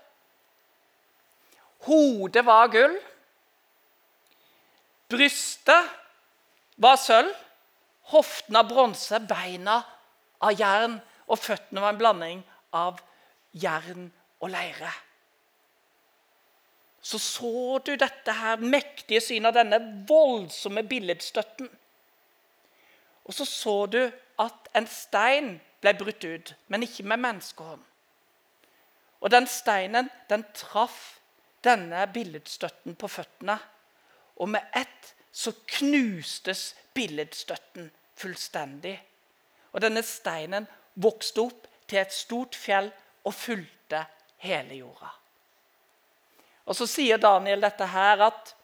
Hodet 1.86 2.46
var 2.46 2.70
gull. 2.74 2.96
Brystet 5.10 5.92
var 6.82 6.98
sølv, 7.00 7.34
Hoftene 8.13 8.62
av 8.62 8.70
bronse, 8.70 9.18
beina 9.25 9.80
av 10.46 10.60
jern, 10.60 11.00
og 11.25 11.42
føttene 11.42 11.82
var 11.82 11.96
en 11.96 11.98
blanding 11.98 12.44
av 12.77 13.00
jern 13.58 14.12
og 14.44 14.51
leire. 14.54 14.92
Så 17.06 17.18
så 17.22 17.80
du 17.86 17.96
dette 17.98 18.34
her 18.34 18.62
mektige 18.62 19.24
synet 19.25 19.51
av 19.51 19.58
denne 19.58 19.80
voldsomme 20.10 20.84
billedstøtten. 20.89 21.70
Og 23.25 23.34
så 23.34 23.46
så 23.50 23.75
du 23.89 24.00
at 24.42 24.70
en 24.77 24.88
stein 24.89 25.56
ble 25.82 25.94
brutt 25.98 26.25
ut, 26.25 26.54
men 26.70 26.86
ikke 26.86 27.06
med 27.10 27.22
menneskehånd. 27.25 27.82
Og 29.22 29.34
den 29.34 29.50
steinen 29.50 30.12
den 30.30 30.46
traff 30.54 31.15
denne 31.65 32.05
billedstøtten 32.13 32.95
på 33.00 33.10
føttene. 33.10 33.57
Og 34.41 34.50
med 34.51 34.65
ett 34.75 35.13
så 35.36 35.51
knustes 35.77 36.74
billedstøtten 36.95 37.89
fullstendig. 38.15 38.95
Og 39.74 39.84
denne 39.84 40.03
steinen 40.05 40.67
vokste 40.95 41.43
opp 41.43 41.67
til 41.89 42.01
et 42.01 42.15
stort 42.15 42.55
fjell 42.55 42.88
og 43.25 43.36
fulgte 43.36 44.05
hele 44.45 44.79
jorda. 44.79 45.12
Og 46.65 46.75
Så 46.75 46.88
sier 46.89 47.19
Daniel 47.22 47.62
dette 47.62 47.86
her 47.91 48.24
at 48.25 48.55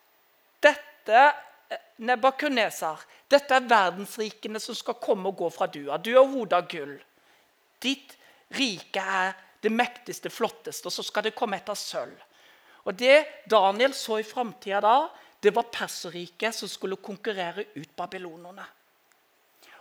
dette 0.63 1.21
eh, 1.21 1.83
Nebakuneser, 2.01 3.03
dette 3.29 3.55
er 3.55 3.67
verdensrikene 3.69 4.59
som 4.59 4.75
skal 4.75 4.97
komme 5.01 5.29
og 5.29 5.37
gå 5.37 5.49
fra 5.53 5.67
dua. 5.69 5.99
Du 6.01 6.09
er 6.15 6.25
hodet 6.25 6.57
av 6.57 6.67
gull. 6.71 6.95
Ditt 7.81 8.15
rike 8.57 9.03
er 9.03 9.35
det 9.61 9.69
mektigste, 9.69 10.31
flotteste, 10.33 10.89
og 10.89 10.95
så 10.95 11.05
skal 11.05 11.27
det 11.27 11.35
komme 11.37 11.59
et 11.59 11.69
av 11.69 11.77
sølv. 11.77 12.17
Og 12.85 12.95
Det 12.97 13.45
Daniel 13.49 13.93
så 13.93 14.19
i 14.19 14.27
framtida 14.27 14.81
da, 14.81 15.09
det 15.41 15.53
var 15.55 15.69
Perserriket 15.73 16.55
som 16.55 16.69
skulle 16.69 17.01
konkurrere 17.01 17.65
ut 17.75 17.95
babylonerne. 17.95 18.65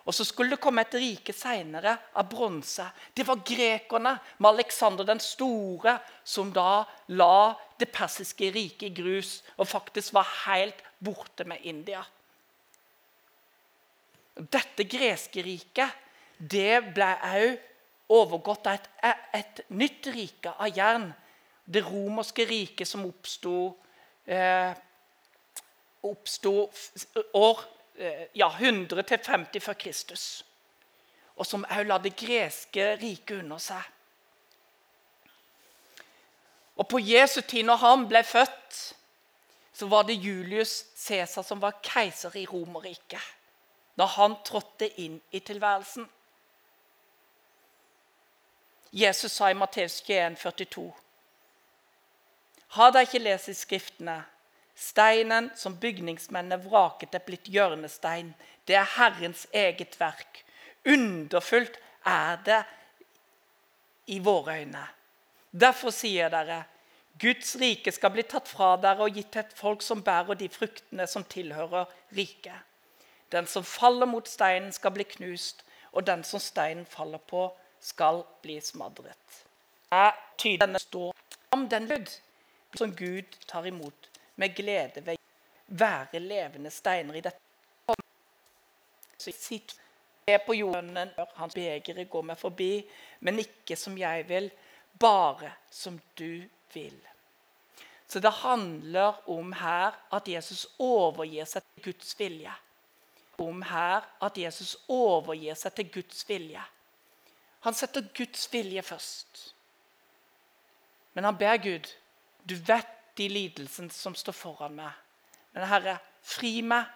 Og 0.09 0.15
så 0.17 0.25
skulle 0.25 0.57
det 0.57 0.63
komme 0.63 0.83
et 0.83 0.97
rike 0.97 1.33
seinere 1.37 1.93
av 2.17 2.29
bronse. 2.31 2.87
Det 3.15 3.27
var 3.29 3.43
grekerne 3.47 4.15
med 4.39 4.49
Aleksander 4.49 5.07
den 5.07 5.21
store 5.21 5.99
som 6.25 6.53
da 6.53 6.83
la 7.13 7.53
det 7.79 7.91
persiske 7.93 8.49
riket 8.55 8.89
i 8.89 8.95
grus 8.97 9.37
og 9.59 9.69
faktisk 9.69 10.17
var 10.17 10.29
helt 10.47 10.81
borte 10.99 11.45
med 11.45 11.61
India. 11.69 12.01
Dette 14.41 14.89
greske 14.89 15.45
riket 15.45 16.09
det 16.41 16.81
ble 16.97 17.11
òg 17.29 17.67
overgått 18.11 18.67
av 18.67 18.79
et, 18.79 18.87
et, 19.37 19.61
nytt 19.77 20.09
rike 20.15 20.55
av 20.57 20.73
jern. 20.75 21.11
Det 21.71 21.85
romerske 21.87 22.45
riket 22.49 22.89
som 22.89 23.05
oppsto 23.07 23.77
eh, 24.27 24.73
oppsto 26.03 26.71
år 27.33 27.61
eh, 27.97 28.27
ja, 28.35 28.51
100-50 28.59 29.61
før 29.61 29.79
Kristus. 29.79 30.45
Og 31.37 31.47
som 31.47 31.65
òg 31.65 31.87
la 31.89 31.99
det 32.03 32.17
greske 32.19 32.95
riket 33.01 33.43
under 33.45 33.61
seg. 33.63 33.83
Og 36.81 36.89
På 36.89 36.99
Jesu 36.99 37.41
tid, 37.41 37.67
når 37.69 37.77
han 37.77 38.07
ble 38.09 38.23
født, 38.25 38.79
så 39.73 39.87
var 39.87 40.03
det 40.09 40.21
Julius 40.21 40.87
Cæsar 40.97 41.43
som 41.43 41.61
var 41.61 41.81
keiser 41.85 42.37
i 42.37 42.47
Romerriket. 42.47 43.21
Da 43.99 44.05
han 44.05 44.37
trådte 44.45 44.89
inn 45.01 45.21
i 45.33 45.39
tilværelsen. 45.39 46.09
Jesus 48.93 49.33
sa 49.33 49.51
i 49.51 49.55
Matteus 49.55 50.01
21, 50.01 50.37
42. 50.37 50.93
Har 52.71 52.93
dere 52.95 53.09
ikke 53.09 53.19
lest 53.25 53.51
i 53.51 53.55
Skriftene? 53.59 54.21
Steinen 54.79 55.51
som 55.59 55.75
bygningsmennene 55.77 56.61
vraket, 56.63 57.15
er 57.15 57.25
blitt 57.27 57.49
hjørnestein. 57.51 58.31
Det 58.65 58.77
er 58.79 58.87
Herrens 58.95 59.47
eget 59.53 59.97
verk. 60.01 60.45
Underfullt 60.87 61.81
er 62.07 62.39
det 62.47 62.61
i 64.07 64.21
våre 64.23 64.61
øyne. 64.63 64.85
Derfor 65.51 65.91
sier 65.91 66.31
dere, 66.31 66.63
Guds 67.21 67.57
rike 67.61 67.93
skal 67.93 68.15
bli 68.15 68.23
tatt 68.23 68.49
fra 68.49 68.77
dere 68.81 69.05
og 69.05 69.19
gitt 69.19 69.33
til 69.35 69.43
et 69.43 69.59
folk 69.59 69.83
som 69.83 70.01
bærer 70.07 70.39
de 70.39 70.49
fruktene 70.49 71.09
som 71.11 71.27
tilhører 71.27 71.91
riket. 72.17 72.57
Den 73.35 73.51
som 73.51 73.67
faller 73.67 74.07
mot 74.07 74.29
steinen, 74.29 74.73
skal 74.73 74.95
bli 74.95 75.05
knust, 75.05 75.65
og 75.93 76.07
den 76.07 76.23
som 76.25 76.41
steinen 76.41 76.87
faller 76.87 77.19
på, 77.19 77.51
skal 77.81 78.23
bli 78.43 78.61
smadret. 78.63 79.45
Jeg 79.91 80.13
tyder 80.39 80.67
denne 80.67 80.79
står 80.79 81.15
om 81.51 81.69
den 81.69 81.91
lyd 81.91 82.21
som 82.77 82.97
Gud 82.97 83.37
tar 83.47 83.67
imot 83.67 84.09
med 84.37 84.55
glede 84.57 85.07
ved 85.07 85.17
være 85.67 86.19
levende 86.19 86.71
steiner 86.71 87.15
i 87.15 87.21
dette. 87.21 87.39
Sitt 89.19 89.77
på 90.47 90.55
jorden, 90.55 90.99
hans 91.35 91.55
begeret 91.55 92.11
går 92.11 92.23
meg 92.23 92.39
forbi, 92.39 92.85
men 93.21 93.41
ikke 93.43 93.77
som 93.77 93.97
jeg 93.99 94.29
vil, 94.29 94.51
bare 94.99 95.53
som 95.71 95.99
du 96.19 96.45
vil. 96.75 96.99
Så 98.11 98.21
det 98.21 98.33
handler 98.43 99.29
om 99.31 99.53
her 99.53 99.95
at 100.13 100.29
Jesus 100.29 100.67
overgir 100.79 101.47
seg 101.47 101.63
til 101.63 101.85
Guds 101.91 102.19
vilje. 102.19 102.53
Om 103.39 103.63
her 103.63 104.07
at 104.23 104.39
Jesus 104.39 104.77
overgir 104.89 105.55
seg 105.55 105.75
til 105.75 105.93
Guds 105.95 106.25
vilje. 106.29 106.63
Han 107.61 107.75
setter 107.75 108.07
Guds 108.17 108.49
vilje 108.53 108.83
først. 108.83 109.55
Men 111.15 111.25
han 111.25 111.39
ber 111.39 111.57
Gud 111.57 111.91
du 112.45 112.55
vet 112.55 112.97
de 113.19 113.29
lidelsene 113.29 113.93
som 113.93 114.15
står 114.17 114.37
foran 114.37 114.77
meg. 114.79 114.93
Men 115.55 115.69
Herre, 115.69 115.99
fri 116.23 116.61
meg. 116.63 116.89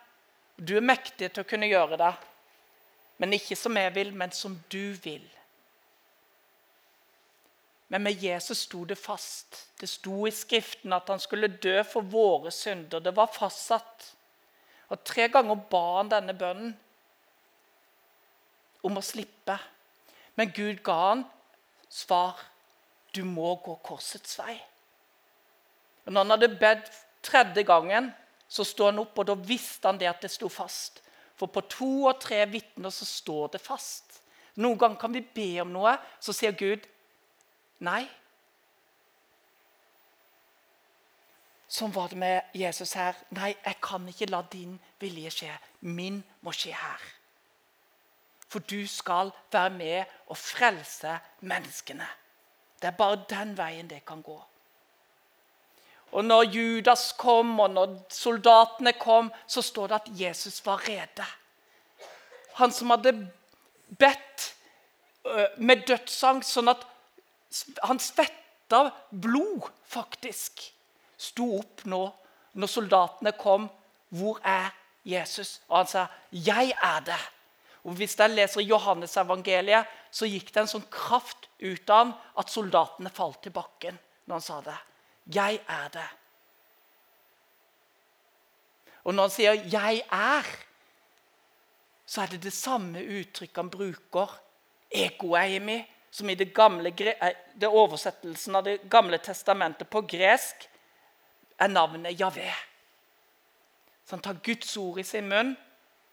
Du 0.56 0.76
er 0.78 0.86
mektig 0.86 1.32
til 1.32 1.42
å 1.42 1.48
kunne 1.48 1.68
gjøre 1.68 1.98
det. 1.98 2.12
Men 3.18 3.34
ikke 3.36 3.56
som 3.58 3.76
jeg 3.78 3.94
vil, 3.94 4.12
men 4.14 4.32
som 4.34 4.54
du 4.70 4.94
vil. 5.02 5.24
Men 7.88 8.02
med 8.02 8.22
Jesus 8.22 8.64
sto 8.66 8.84
det 8.84 8.96
fast. 8.98 9.68
Det 9.80 9.88
sto 9.90 10.24
i 10.26 10.32
Skriften 10.34 10.94
at 10.96 11.10
han 11.12 11.20
skulle 11.22 11.52
dø 11.62 11.76
for 11.86 12.06
våre 12.06 12.50
synder. 12.54 13.02
Det 13.02 13.14
var 13.16 13.30
fastsatt. 13.34 14.08
Og 14.90 15.02
Tre 15.06 15.28
ganger 15.28 15.60
ba 15.70 15.84
han 15.98 16.10
denne 16.12 16.34
bønnen 16.38 16.74
om 18.84 18.98
å 18.98 19.04
slippe. 19.04 19.56
Men 20.34 20.52
Gud 20.54 20.82
ga 20.84 20.96
han 21.08 21.24
svar. 21.88 22.40
Du 23.14 23.22
må 23.24 23.54
gå 23.62 23.76
korsets 23.86 24.38
vei. 24.40 24.56
Og 26.04 26.12
når 26.12 26.24
han 26.24 26.34
hadde 26.34 26.56
bedt 26.60 26.90
tredje 27.24 27.64
gangen, 27.66 28.10
så 28.48 28.64
sto 28.64 28.88
han 28.90 29.00
opp, 29.02 29.18
og 29.18 29.26
da 29.26 29.34
visste 29.34 29.88
han 29.88 29.98
det 30.00 30.10
at 30.10 30.22
det 30.22 30.30
sto 30.32 30.50
fast. 30.52 31.00
For 31.34 31.50
på 31.50 31.64
to 31.70 31.92
og 32.10 32.20
tre 32.22 32.44
vitner 32.46 32.92
så 32.94 33.06
står 33.08 33.54
det 33.56 33.62
fast. 33.64 34.20
Noen 34.62 34.78
ganger 34.78 35.00
kan 35.00 35.14
vi 35.14 35.24
be 35.34 35.48
om 35.64 35.72
noe, 35.74 35.96
så 36.22 36.34
sier 36.36 36.54
Gud 36.54 36.84
nei. 37.82 38.04
Sånn 41.74 41.90
var 41.94 42.12
det 42.12 42.20
med 42.20 42.54
Jesus 42.54 42.92
her. 42.94 43.18
Nei, 43.34 43.50
jeg 43.64 43.80
kan 43.82 44.06
ikke 44.06 44.30
la 44.30 44.44
din 44.52 44.76
vilje 45.02 45.32
skje. 45.34 45.54
Min 45.90 46.20
må 46.46 46.52
skje 46.54 46.76
her. 46.78 47.02
For 48.46 48.62
du 48.62 48.86
skal 48.86 49.32
være 49.50 49.72
med 49.74 50.12
og 50.30 50.38
frelse 50.38 51.16
menneskene. 51.42 52.06
Det 52.78 52.92
er 52.92 52.98
bare 53.00 53.24
den 53.26 53.56
veien 53.58 53.90
det 53.90 54.04
kan 54.06 54.22
gå. 54.22 54.36
Og 56.14 56.24
når 56.24 56.46
Judas 56.54 57.08
kom, 57.18 57.56
og 57.60 57.72
når 57.74 57.96
soldatene 58.14 58.92
kom, 59.00 59.32
så 59.50 59.62
står 59.62 59.90
det 59.90 59.96
at 59.98 60.10
Jesus 60.20 60.60
var 60.66 60.84
rede. 60.86 61.26
Han 62.60 62.72
som 62.72 62.94
hadde 62.94 63.16
bedt 63.98 64.54
med 65.58 65.82
dødsangst, 65.88 66.54
sånn 66.54 66.70
at 66.70 66.84
han 67.88 67.98
svetta 68.02 68.86
blod, 69.10 69.66
faktisk, 69.90 70.62
sto 71.18 71.48
opp 71.58 71.84
nå 71.90 72.04
når 72.54 72.70
soldatene 72.70 73.34
kom. 73.38 73.68
Hvor 74.14 74.38
er 74.46 74.70
Jesus? 75.02 75.60
Og 75.68 75.82
han 75.82 75.86
sa, 75.90 76.06
'Jeg 76.30 76.74
er 76.82 77.00
det'. 77.00 77.30
Og 77.84 77.92
Hvis 77.92 78.18
jeg 78.18 78.30
leser 78.30 78.60
Johannes-evangeliet, 78.60 79.86
så 80.10 80.26
gikk 80.26 80.54
det 80.54 80.62
en 80.62 80.66
sånn 80.66 80.90
kraft 80.90 81.48
ut 81.60 81.90
av 81.90 81.96
ham 81.96 82.14
at 82.38 82.50
soldatene 82.50 83.10
falt 83.10 83.42
til 83.42 83.52
bakken 83.52 83.98
når 84.26 84.34
han 84.34 84.40
sa 84.40 84.60
det. 84.60 84.78
'Jeg 85.26 85.60
er 85.68 85.88
det'. 85.88 86.16
Og 89.04 89.14
når 89.14 89.22
han 89.22 89.30
sier 89.30 89.52
'jeg 89.52 90.02
er', 90.12 90.64
så 92.06 92.22
er 92.22 92.26
det 92.26 92.42
det 92.42 92.52
samme 92.52 92.98
uttrykket 92.98 93.56
han 93.56 93.70
bruker, 93.70 94.40
ekoeimi, 94.90 95.84
som 96.10 96.30
i 96.30 96.34
det 96.34 96.54
gamle, 96.54 96.94
eh, 96.98 97.34
det 97.60 97.68
oversettelsen 97.68 98.54
av 98.54 98.64
Det 98.64 98.90
gamle 98.90 99.18
testamentet 99.18 99.88
på 99.90 100.00
gresk 100.00 100.70
er 101.58 101.66
navnet 101.66 102.20
Javé. 102.20 102.52
Så 104.04 104.16
han 104.16 104.22
tar 104.22 104.36
Guds 104.44 104.76
ord 104.76 104.98
i 104.98 105.02
sin 105.02 105.28
munn 105.28 105.56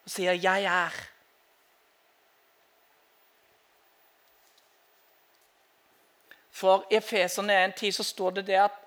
og 0.04 0.10
sier 0.10 0.34
'jeg 0.34 0.64
er'. 0.64 1.08
For 6.52 6.86
i 6.92 6.96
Efeserne 6.96 7.54
1,10 7.66 7.92
så 7.92 8.04
står 8.04 8.30
det 8.30 8.48
det 8.48 8.54
at 8.54 8.81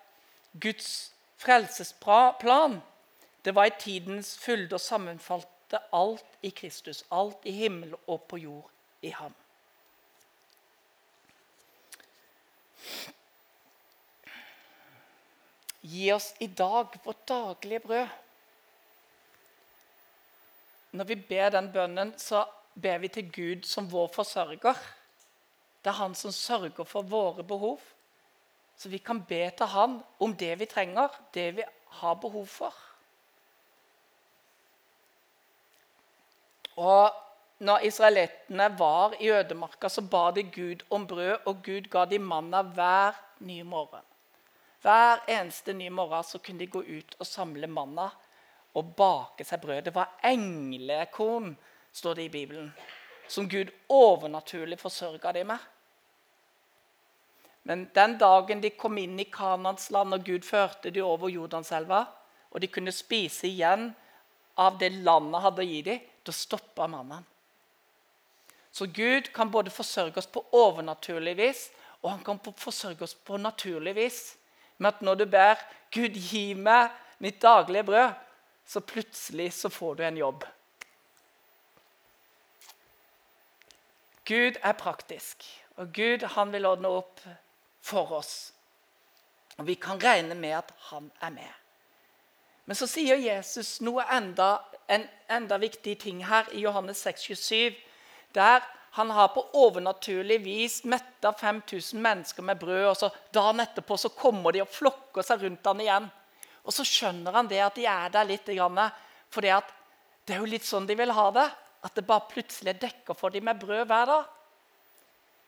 Guds 0.61 1.13
frelsesplan 1.37 2.81
det 3.45 3.53
var 3.53 3.69
i 3.69 3.79
tidens 3.79 4.39
fylde 4.41 4.79
og 4.79 4.81
sammenfalte 4.81 5.81
alt 5.93 6.39
i 6.43 6.49
Kristus. 6.49 7.03
Alt 7.13 7.45
i 7.45 7.53
himmel 7.53 7.93
og 8.07 8.23
på 8.29 8.39
jord 8.41 8.71
i 9.05 9.11
ham. 9.13 9.35
Gi 15.85 16.09
oss 16.15 16.31
i 16.41 16.49
dag 16.49 16.97
vårt 17.05 17.29
daglige 17.29 17.81
brød. 17.85 18.07
Når 20.93 21.05
vi 21.05 21.17
ber 21.29 21.51
den 21.51 21.73
bønnen, 21.73 22.15
så 22.19 22.47
ber 22.75 22.99
vi 22.99 23.09
til 23.09 23.33
Gud 23.33 23.67
som 23.69 23.91
vår 23.93 24.09
forsørger. 24.15 24.79
Det 25.85 25.91
er 25.93 26.01
han 26.01 26.15
som 26.15 26.33
sørger 26.33 26.85
for 26.89 27.03
våre 27.03 27.45
behov. 27.45 27.81
Så 28.77 28.89
vi 28.89 28.99
kan 28.99 29.23
be 29.25 29.51
til 29.57 29.71
han 29.71 30.01
om 30.21 30.35
det 30.37 30.55
vi 30.61 30.67
trenger, 30.67 31.09
det 31.35 31.51
vi 31.57 31.67
har 32.01 32.15
behov 32.15 32.47
for. 32.47 32.75
Og 36.77 37.15
når 37.65 37.87
israelittene 37.87 38.67
var 38.79 39.15
i 39.21 39.31
ødemarka, 39.31 39.89
så 39.89 40.03
ba 40.03 40.31
de 40.35 40.43
Gud 40.43 40.83
om 40.91 41.07
brød, 41.07 41.47
og 41.47 41.63
Gud 41.63 41.87
ga 41.91 42.05
de 42.05 42.19
manna 42.19 42.63
hver 42.63 43.15
nye 43.39 43.65
morgen. 43.65 44.03
Hver 44.83 45.23
eneste 45.31 45.73
nye 45.73 45.91
morgen 45.91 46.25
så 46.25 46.39
kunne 46.39 46.59
de 46.59 46.67
gå 46.67 46.83
ut 46.83 47.15
og 47.19 47.27
samle 47.27 47.67
manna 47.71 48.11
og 48.75 48.91
bake 48.99 49.47
seg 49.47 49.63
brød. 49.63 49.87
Det 49.87 49.95
var 49.95 50.19
englekorn, 50.25 51.55
står 51.93 52.19
det 52.19 52.27
i 52.27 52.33
Bibelen, 52.35 52.75
som 53.29 53.49
Gud 53.49 53.71
overnaturlig 53.89 54.79
forsørga 54.81 55.33
dem 55.33 55.55
med. 55.55 55.63
Men 57.65 57.87
den 57.97 58.19
dagen 58.21 58.61
de 58.61 58.71
kom 58.77 58.99
inn 59.01 59.17
i 59.21 59.25
Kanans 59.33 59.89
land, 59.91 60.13
og 60.15 60.25
Gud 60.25 60.45
førte 60.45 60.91
dem 60.93 61.07
over 61.09 61.33
Jordanselva, 61.33 62.03
og 62.53 62.61
de 62.61 62.69
kunne 62.69 62.93
spise 62.93 63.49
igjen 63.49 63.89
av 64.61 64.77
det 64.79 64.91
landet 65.07 65.43
hadde 65.43 65.65
å 65.65 65.69
gi 65.69 65.81
dem, 65.87 66.03
da 66.25 66.33
stoppa 66.33 66.87
mannen. 66.89 67.25
Så 68.75 68.87
Gud 68.93 69.31
kan 69.33 69.51
både 69.55 69.73
forsørge 69.73 70.21
oss 70.21 70.29
på 70.29 70.43
overnaturlig 70.53 71.37
vis, 71.39 71.69
og 72.03 72.11
han 72.11 72.25
kan 72.27 72.41
forsørge 72.43 73.07
oss 73.07 73.15
på 73.15 73.39
naturlig 73.41 73.95
vis. 73.97 74.19
Med 74.77 74.93
at 74.93 75.01
når 75.01 75.15
du 75.15 75.25
ber 75.31 75.57
'Gud, 75.91 76.17
gi 76.19 76.55
meg 76.55 76.91
mitt 77.19 77.41
daglige 77.43 77.85
brød', 77.87 78.19
så 78.67 78.81
plutselig 78.81 79.53
så 79.53 79.69
får 79.69 79.95
du 79.95 80.03
en 80.03 80.17
jobb. 80.17 80.45
Gud 84.25 84.59
er 84.63 84.73
praktisk, 84.73 85.45
og 85.77 85.93
Gud 85.93 86.23
han 86.35 86.53
vil 86.53 86.67
ordne 86.67 86.89
opp 86.89 87.21
for 87.85 88.13
oss. 88.17 88.53
Og 89.59 89.69
vi 89.69 89.77
kan 89.79 90.01
regne 90.03 90.35
med 90.35 90.57
at 90.59 90.73
han 90.91 91.11
er 91.23 91.35
med. 91.35 91.53
Men 92.65 92.79
så 92.79 92.89
sier 92.89 93.21
Jesus 93.21 93.77
noe 93.85 94.07
enda, 94.13 94.57
en 94.89 95.05
enda 95.31 95.59
viktig 95.61 95.99
ting 96.01 96.23
her 96.25 96.49
i 96.57 96.65
Johannes 96.65 97.03
6, 97.05 97.29
27, 97.29 97.77
der 98.35 98.65
han 98.95 99.11
har 99.11 99.33
på 99.35 99.43
overnaturlig 99.59 100.39
vis 100.45 100.79
metta 100.87 101.33
5000 101.33 102.01
mennesker 102.01 102.43
med 102.47 102.59
brød. 102.59 102.85
og 102.87 102.97
så 102.97 103.11
Dagen 103.35 103.61
etterpå 103.61 103.97
så 103.99 104.09
kommer 104.09 104.55
de 104.55 104.63
og 104.63 104.71
flokker 104.71 105.27
seg 105.27 105.43
rundt 105.43 105.67
han 105.67 105.83
igjen. 105.83 106.07
Og 106.65 106.73
så 106.73 106.87
skjønner 106.87 107.35
han 107.35 107.51
det 107.51 107.59
at 107.61 107.75
de 107.75 107.89
er 107.91 108.13
der 108.15 108.29
litt. 108.29 108.47
For 109.35 109.43
det 109.43 109.51
er 109.51 110.39
jo 110.39 110.47
litt 110.49 110.65
sånn 110.65 110.87
de 110.87 110.97
vil 110.97 111.11
ha 111.11 111.27
det. 111.35 111.49
At 111.85 111.99
det 111.99 112.07
bare 112.07 112.31
plutselig 112.31 112.77
dekker 112.81 113.19
for 113.19 113.35
dem 113.35 113.45
med 113.51 113.59
brød 113.61 113.83
hver 113.91 114.07
dag. 114.09 114.31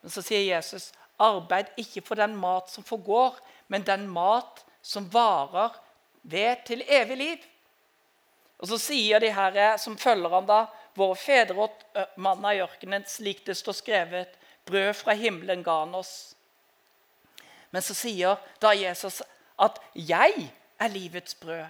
Men 0.03 0.13
så 0.13 0.23
sier 0.27 0.43
Jesus, 0.43 0.91
arbeid 1.19 1.73
ikke 1.77 2.03
for 2.05 2.19
den 2.19 2.37
mat 2.37 2.71
som 2.71 2.85
forgår, 2.85 3.39
men 3.69 3.87
den 3.87 4.09
mat 4.09 4.65
som 4.83 5.09
varer 5.13 5.75
ved 6.23 6.65
til 6.67 6.85
evig 6.89 7.17
liv. 7.17 7.47
Og 8.59 8.69
så 8.69 8.79
sier 8.81 9.21
de 9.21 9.33
her 9.33 9.77
som 9.77 9.99
følger 9.99 10.33
ham 10.33 10.47
da, 10.49 10.67
Våre 10.97 11.17
fedre 11.21 11.67
og 11.67 12.21
manna 12.25 12.55
i 12.57 12.63
ørkenen, 12.65 13.05
slik 13.05 13.43
det 13.45 13.57
står 13.59 13.75
skrevet. 13.77 14.39
Brød 14.65 14.95
fra 14.97 15.13
himmelen 15.13 15.61
ga 15.63 15.83
han 15.83 15.95
oss. 15.95 16.35
Men 17.71 17.85
så 17.85 17.95
sier 17.95 18.41
da 18.63 18.73
Jesus 18.73 19.21
at 19.61 19.79
'jeg 19.95 20.53
er 20.81 20.89
livets 20.89 21.35
brød'. 21.35 21.69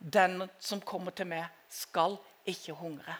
Den 0.00 0.50
som 0.60 0.80
kommer 0.80 1.10
til 1.10 1.26
meg, 1.26 1.44
skal 1.68 2.16
ikke 2.46 2.72
hungre. 2.72 3.16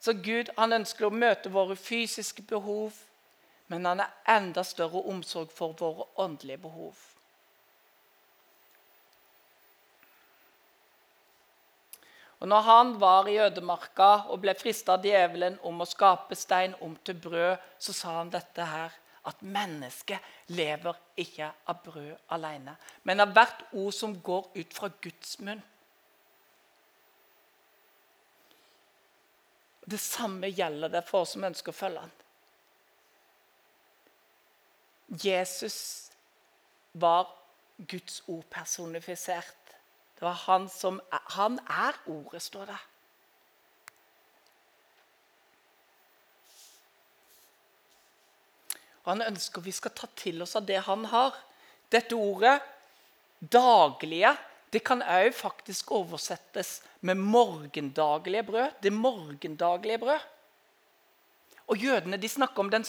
Så 0.00 0.12
Gud 0.12 0.52
han 0.58 0.72
ønsker 0.72 1.06
å 1.06 1.10
møte 1.10 1.50
våre 1.50 1.76
fysiske 1.76 2.42
behov, 2.42 2.92
men 3.66 3.86
han 3.86 4.02
har 4.04 4.14
enda 4.36 4.64
større 4.64 5.02
omsorg 5.10 5.52
for 5.52 5.74
våre 5.78 6.06
åndelige 6.22 6.62
behov. 6.62 6.96
Og 12.38 12.48
når 12.48 12.60
han 12.60 12.92
var 13.00 13.28
i 13.32 13.38
ødemarka 13.40 14.10
og 14.28 14.42
ble 14.44 14.52
frista 14.58 14.98
av 14.98 15.06
djevelen 15.06 15.56
om 15.64 15.80
å 15.80 15.88
skape 15.88 16.36
stein 16.36 16.76
om 16.84 16.92
til 17.04 17.16
brød, 17.20 17.56
så 17.80 17.94
sa 17.96 18.18
han 18.18 18.32
dette 18.32 18.66
her 18.68 18.92
at 19.26 19.40
mennesket 19.42 20.52
lever 20.54 20.98
ikke 21.18 21.48
av 21.66 21.80
brød 21.82 22.12
alene, 22.36 22.76
men 23.02 23.24
av 23.24 23.32
hvert 23.34 23.64
ord 23.72 23.94
som 23.94 24.14
går 24.22 24.52
ut 24.54 24.76
fra 24.76 24.90
Guds 25.02 25.38
munn. 25.40 25.62
Det 29.86 29.98
samme 30.02 30.50
gjelder 30.50 30.90
det 30.92 31.02
for 31.06 31.24
oss 31.24 31.34
som 31.34 31.46
ønsker 31.46 31.72
å 31.72 31.78
følge 31.80 32.04
han. 32.04 32.14
Jesus 35.08 36.10
var 36.92 37.28
Guds 37.76 38.22
ord 38.26 38.44
personifisert. 38.50 39.74
Det 40.16 40.24
var 40.24 40.38
han 40.46 40.68
som 40.68 41.00
Han 41.10 41.58
er 41.68 41.98
ordet, 42.06 42.42
står 42.42 42.66
det. 42.66 42.78
Og 49.04 49.12
Han 49.12 49.22
ønsker 49.22 49.62
vi 49.62 49.72
skal 49.72 49.94
ta 49.94 50.08
til 50.18 50.42
oss 50.42 50.56
av 50.58 50.66
det 50.66 50.80
han 50.88 51.04
har. 51.12 51.36
Dette 51.92 52.16
ordet, 52.18 52.60
'daglige', 53.38 54.36
det 54.72 54.82
kan 54.84 55.02
òg 55.02 55.34
faktisk 55.34 55.92
oversettes 55.92 56.82
med 57.00 57.14
'morgendaglige 57.16 58.42
brød'. 58.42 58.80
Det 58.82 58.92
morgendaglige 58.92 59.98
brød. 59.98 60.20
Og 61.66 61.76
Jødene 61.76 62.16
de 62.16 62.28
snakker 62.28 62.58
om, 62.60 62.70
den, 62.70 62.84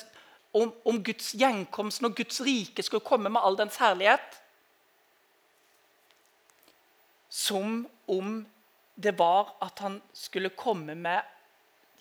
om, 0.58 0.74
om 0.86 1.00
Guds 1.04 1.34
gjenkomst 1.38 2.02
når 2.02 2.16
Guds 2.18 2.42
rike 2.46 2.84
skulle 2.84 3.06
komme 3.06 3.30
med 3.30 3.44
all 3.44 3.58
dens 3.60 3.80
herlighet 3.82 4.42
som 7.38 7.88
om 8.06 8.46
det 8.96 9.14
var 9.20 9.54
at 9.62 9.80
han 9.80 10.02
skulle 10.14 10.50
komme 10.50 10.96
med 10.96 11.22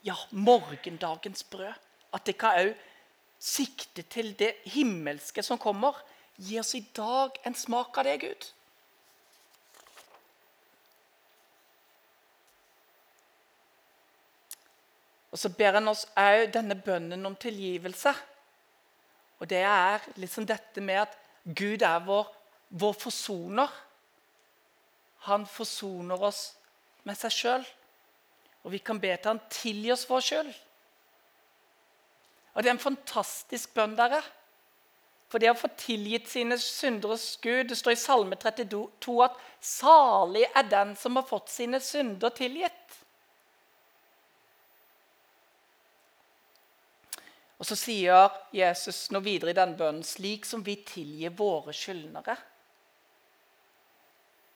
ja, 0.03 0.15
morgendagens 0.31 1.45
brød. 1.45 1.75
At 2.15 2.25
det 2.25 2.39
kan 2.41 2.57
òg 2.57 2.75
sikte 3.43 4.03
til 4.03 4.33
det 4.39 4.55
himmelske 4.73 5.43
som 5.45 5.59
kommer. 5.61 5.99
Gi 6.37 6.61
oss 6.61 6.75
i 6.75 6.85
dag 6.97 7.37
en 7.45 7.55
smak 7.55 7.99
av 7.99 8.09
det, 8.09 8.21
Gud. 8.23 8.47
Og 15.33 15.39
Så 15.39 15.53
ber 15.53 15.77
han 15.77 15.93
oss 15.93 16.07
òg 16.17 16.49
denne 16.55 16.79
bønnen 16.81 17.27
om 17.29 17.37
tilgivelse. 17.37 18.15
Og 19.39 19.49
Det 19.49 19.63
er 19.63 20.05
liksom 20.17 20.47
dette 20.47 20.81
med 20.81 21.03
at 21.07 21.17
Gud 21.45 21.83
er 21.83 21.99
vår, 22.05 22.29
vår 22.69 22.93
forsoner. 22.93 23.73
Han 25.29 25.47
forsoner 25.47 26.23
oss 26.23 26.55
med 27.05 27.19
seg 27.19 27.35
sjøl. 27.35 27.67
Og 28.65 28.73
vi 28.73 28.81
kan 28.83 28.99
be 29.01 29.13
til 29.15 29.35
han 29.35 29.43
tilgi 29.53 29.93
oss 29.95 30.07
vår 30.09 30.25
skyld. 30.25 30.55
Og 32.55 32.63
det 32.63 32.71
er 32.71 32.75
en 32.75 32.83
fantastisk 32.83 33.75
bønn, 33.77 33.95
dere. 33.99 34.23
For 35.31 35.43
det 35.43 35.51
å 35.51 35.59
få 35.59 35.69
tilgitt 35.79 36.29
sine 36.31 36.57
synderes 36.63 37.35
Gud 37.43 37.69
Det 37.69 37.77
står 37.77 37.97
i 37.97 37.99
Salme 37.99 38.37
32 38.39 39.17
at 39.25 39.41
'salig 39.61 40.47
er 40.55 40.69
den 40.71 40.95
som 40.97 41.17
har 41.17 41.27
fått 41.27 41.51
sine 41.51 41.81
synder 41.81 42.31
tilgitt'. 42.31 43.03
Og 47.57 47.67
Så 47.67 47.77
sier 47.77 48.29
Jesus 48.53 49.11
nå 49.11 49.23
videre 49.25 49.51
i 49.51 49.57
den 49.57 49.77
bønnen 49.77 50.05
'slik 50.05 50.45
som 50.45 50.65
vi 50.65 50.77
tilgir 50.77 51.31
våre 51.31 51.73
skyldnere'. 51.73 52.37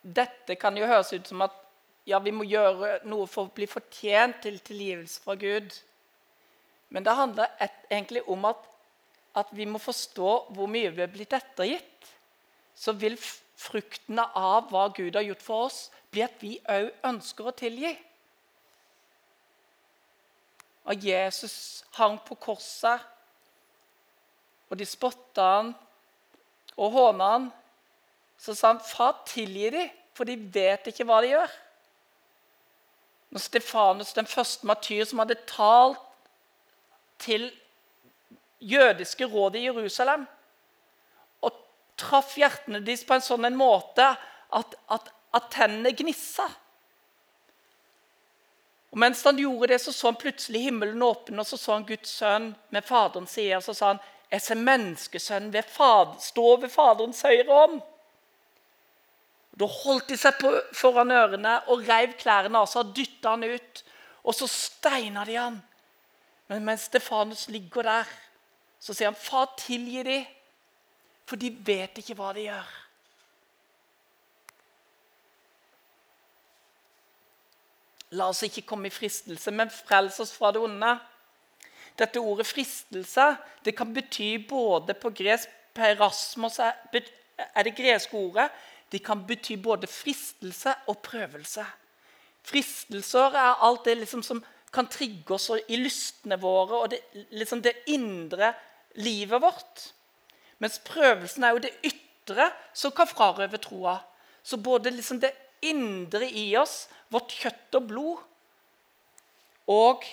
Dette 0.02 0.56
kan 0.56 0.76
jo 0.76 0.86
høres 0.86 1.12
ut 1.12 1.26
som 1.28 1.42
at 1.42 1.56
ja, 2.06 2.18
vi 2.18 2.32
må 2.32 2.44
gjøre 2.44 3.00
noe 3.04 3.26
for 3.26 3.48
å 3.48 3.54
bli 3.54 3.66
fortjent 3.68 4.40
til 4.42 4.58
tilgivelse 4.64 5.20
fra 5.22 5.34
Gud. 5.34 5.74
Men 6.90 7.04
det 7.06 7.14
handler 7.14 7.52
et, 7.60 7.76
egentlig 7.90 8.22
om 8.28 8.44
at, 8.44 8.62
at, 9.36 9.52
vi 9.52 9.66
må 9.68 9.78
forstå 9.78 10.30
hvor 10.56 10.66
mye 10.66 10.90
vi 10.90 11.04
er 11.04 11.12
blitt 11.12 11.36
ettergitt. 11.36 12.08
Så 12.74 12.92
vil 12.98 13.18
fruktene 13.60 14.24
av 14.34 14.70
hva 14.72 14.88
Gud 14.96 15.14
har 15.14 15.26
gjort 15.26 15.44
for 15.44 15.68
oss, 15.68 15.90
bli 16.10 16.24
at 16.24 16.40
vi 16.40 16.56
òg 16.68 16.90
ønsker 17.06 17.50
å 17.50 17.54
tilgi. 17.56 17.92
Og 20.84 21.04
Jesus 21.04 21.84
hang 21.98 22.18
på 22.24 22.34
korset, 22.40 23.00
og 24.70 24.78
de 24.78 24.86
spotta 24.86 25.46
han 25.56 25.72
og 26.76 26.94
håna 26.94 27.30
han. 27.34 27.48
Så 28.40 28.54
sa 28.54 28.72
han, 28.72 28.80
'Far, 28.80 29.22
tilgi 29.26 29.70
dem, 29.70 29.90
for 30.14 30.24
de 30.24 30.36
vet 30.36 30.86
ikke 30.86 31.04
hva 31.04 31.20
de 31.20 31.34
gjør.' 31.34 31.58
Når 33.30 33.40
Stefanus, 33.40 34.12
den 34.12 34.26
første 34.26 34.66
matyr 34.66 35.04
som 35.04 35.18
hadde 35.18 35.36
talt 35.46 35.98
til 37.18 37.50
jødiske 38.60 39.24
råd 39.24 39.54
i 39.54 39.64
Jerusalem, 39.68 40.26
og 41.42 41.52
traff 41.96 42.34
hjertene 42.36 42.80
deres 42.84 43.04
på 43.04 43.14
en 43.14 43.24
sånn 43.24 43.54
måte 43.54 44.08
at, 44.50 44.74
at, 44.90 45.12
at 45.36 45.50
tennene 45.52 45.92
gnissa. 45.94 46.48
Og 48.90 48.98
Mens 48.98 49.22
han 49.22 49.38
gjorde 49.38 49.72
det, 49.72 49.80
så 49.80 49.92
så 49.92 50.10
han 50.10 50.18
plutselig 50.18 50.64
himmelen 50.64 51.02
åpen, 51.02 51.38
og 51.38 51.46
så 51.46 51.56
så 51.56 51.76
han 51.76 51.86
Guds 51.86 52.10
sønn 52.10 52.50
med 52.70 52.82
Faderens 52.82 53.30
side. 53.30 53.56
Og 53.56 53.62
så 53.62 53.74
sa 53.74 53.86
han, 53.86 54.00
'Jeg 54.30 54.42
ser 54.42 54.54
menneskesønnen 54.54 55.52
ved 55.52 55.62
fad, 55.62 56.20
stå 56.20 56.56
ved 56.56 56.68
Faderens 56.68 57.22
høyre 57.22 57.52
hånd.' 57.52 57.82
Da 59.60 59.66
holdt 59.66 60.08
de 60.08 60.16
seg 60.16 60.34
på, 60.40 60.50
foran 60.72 61.10
ørene 61.10 61.60
og 61.68 61.88
reiv 61.88 62.12
klærne 62.18 62.58
av 62.58 62.66
seg 62.66 62.86
og 62.86 62.96
dytta 62.96 63.30
han 63.30 63.44
ut. 63.44 63.82
Og 64.24 64.34
så 64.34 64.46
steina 64.46 65.24
de 65.24 65.34
han. 65.34 65.62
Men 66.48 66.64
mens 66.64 66.80
Stefanus 66.80 67.48
ligger 67.48 67.82
der, 67.82 68.04
så 68.80 68.94
sier 68.94 69.10
han, 69.10 69.14
'Far, 69.14 69.54
tilgi 69.56 70.02
de, 70.02 70.26
for 71.26 71.36
de 71.36 71.50
vet 71.66 71.98
ikke 71.98 72.14
hva 72.14 72.32
de 72.32 72.40
gjør.' 72.40 72.89
La 78.18 78.28
oss 78.28 78.42
ikke 78.42 78.66
komme 78.66 78.90
i 78.90 78.94
fristelse, 78.94 79.52
men 79.54 79.70
frels 79.70 80.18
oss 80.22 80.32
fra 80.34 80.50
det 80.52 80.62
onde. 80.62 80.98
Dette 81.98 82.18
ordet 82.18 82.46
'fristelse' 82.46 83.36
det 83.64 83.76
kan 83.76 83.94
bety 83.94 84.48
både 84.48 84.94
på 84.94 85.10
gresk 85.10 85.48
Perasmos 85.74 86.58
er, 86.58 86.72
det 87.64 87.76
greske 87.76 88.16
ordet. 88.16 88.50
Det 88.92 89.04
kan 89.04 89.26
bety 89.26 89.54
både 89.62 89.86
fristelse 89.86 90.74
og 90.86 90.98
prøvelse. 90.98 91.64
Fristelser 92.42 93.36
er 93.36 93.62
alt 93.62 93.84
det 93.84 93.98
liksom 94.00 94.22
som 94.22 94.42
kan 94.72 94.88
trigge 94.90 95.34
oss 95.34 95.50
i 95.68 95.78
lystene 95.78 96.38
våre 96.40 96.82
og 96.82 96.90
det, 96.90 97.00
liksom 97.30 97.62
det 97.62 97.76
indre 97.86 98.52
livet 98.94 99.42
vårt. 99.42 99.86
Mens 100.58 100.78
prøvelsen 100.84 101.44
er 101.44 101.54
jo 101.54 101.62
det 101.62 101.72
ytre 101.86 102.50
som 102.74 102.94
kan 102.94 103.08
frarøve 103.10 103.60
troa. 103.62 103.98
Så 104.42 104.56
både 104.56 104.90
liksom 104.90 105.20
det 105.20 105.32
indre 105.62 106.26
i 106.26 106.56
oss, 106.56 106.88
vårt 107.10 107.34
kjøtt 107.34 107.78
og 107.78 107.86
blod, 107.90 108.26
og, 109.70 110.04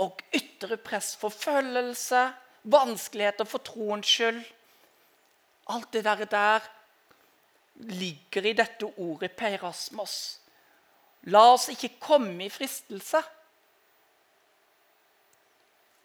og 0.00 0.22
ytre 0.36 0.76
press, 0.80 1.14
forfølgelse, 1.20 2.26
vanskeligheter 2.62 3.48
for 3.48 3.64
troens 3.66 4.06
skyld 4.06 4.42
Alt 5.72 5.92
det 5.94 6.04
der, 6.04 6.24
der 6.26 6.64
ligger 7.74 8.46
i 8.46 8.52
dette 8.52 8.88
ordet 8.98 9.30
peirasmos. 9.38 10.40
La 11.30 11.52
oss 11.52 11.68
ikke 11.70 11.94
komme 12.02 12.48
i 12.48 12.50
fristelse. 12.50 13.20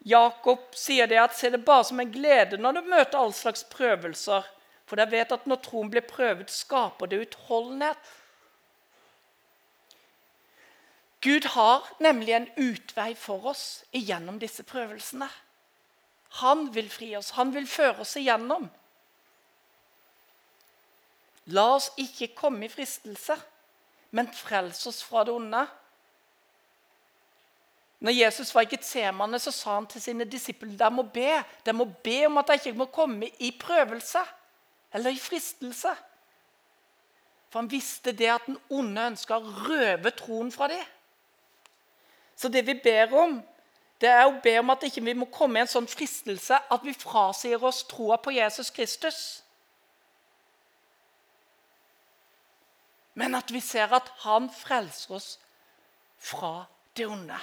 Jakob 0.06 0.76
sier 0.78 1.10
det 1.10 1.18
at 1.20 1.34
se 1.36 1.50
det 1.50 1.64
bare 1.66 1.88
som 1.88 1.98
en 2.00 2.12
glede 2.12 2.60
når 2.60 2.78
du 2.78 2.86
møter 2.86 3.18
all 3.18 3.34
slags 3.34 3.66
prøvelser. 3.72 4.46
For 4.88 5.02
jeg 5.02 5.12
vet 5.12 5.34
at 5.34 5.50
når 5.50 5.60
troen 5.66 5.90
blir 5.92 6.06
prøvet, 6.06 6.48
skaper 6.54 7.10
det 7.10 7.20
utholdenhet. 7.26 7.98
Gud 11.20 11.48
har 11.54 11.86
nemlig 11.98 12.34
en 12.36 12.50
utvei 12.56 13.14
for 13.18 13.50
oss 13.50 13.82
igjennom 13.92 14.38
disse 14.38 14.62
prøvelsene. 14.62 15.28
Han 16.42 16.68
vil 16.74 16.90
fri 16.90 17.14
oss, 17.18 17.32
han 17.34 17.50
vil 17.54 17.66
føre 17.66 18.04
oss 18.04 18.14
igjennom. 18.20 18.68
La 21.56 21.64
oss 21.74 21.88
ikke 21.98 22.34
komme 22.36 22.66
i 22.66 22.70
fristelse, 22.70 23.34
men 24.14 24.28
frels 24.36 24.84
oss 24.86 25.00
fra 25.02 25.24
det 25.24 25.34
onde. 25.34 25.64
Når 27.98 28.14
Jesus 28.14 28.52
var 28.54 28.62
i 28.62 28.70
Getsemane, 28.70 29.40
så 29.42 29.50
sa 29.50 29.74
han 29.74 29.88
til 29.90 30.02
sine 30.02 30.26
disipler 30.28 30.76
de 30.78 30.90
må 30.94 31.02
be 31.02 31.40
de 31.66 31.74
må 31.74 31.88
be 32.04 32.20
om 32.28 32.38
at 32.38 32.52
de 32.52 32.58
ikke 32.60 32.78
må 32.78 32.86
komme 32.94 33.30
i 33.42 33.50
prøvelse 33.58 34.22
eller 34.94 35.10
i 35.10 35.18
fristelse. 35.18 35.96
For 37.48 37.58
han 37.58 37.70
visste 37.72 38.12
det 38.12 38.28
at 38.30 38.46
den 38.46 38.60
onde 38.70 39.08
ønska 39.10 39.40
å 39.40 39.56
røve 39.66 40.12
troen 40.14 40.52
fra 40.54 40.68
dem. 40.70 40.84
Så 42.38 42.48
det 42.48 42.66
vi 42.66 42.74
ber 42.74 43.14
om, 43.18 43.40
det 44.00 44.08
er 44.08 44.28
å 44.28 44.36
be 44.42 44.52
om 44.60 44.70
at 44.70 44.84
ikke 44.86 45.02
vi 45.02 45.10
ikke 45.10 45.24
må 45.24 45.26
komme 45.34 45.58
i 45.58 45.64
en 45.64 45.70
sånn 45.70 45.88
fristelse 45.90 46.54
at 46.70 46.84
vi 46.86 46.94
frasier 46.94 47.64
oss 47.66 47.82
troa 47.90 48.20
på 48.22 48.36
Jesus 48.36 48.70
Kristus. 48.70 49.18
Men 53.18 53.34
at 53.34 53.50
vi 53.50 53.58
ser 53.60 53.90
at 53.90 54.12
han 54.22 54.46
frelser 54.54 55.16
oss 55.18 55.32
fra 56.22 56.68
det 56.94 57.08
onde. 57.10 57.38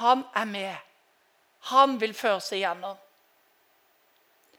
Han 0.00 0.24
er 0.34 0.48
med. 0.48 0.76
Han 1.68 1.98
vil 2.00 2.14
føre 2.16 2.40
seg 2.40 2.64
gjennom. 2.64 2.96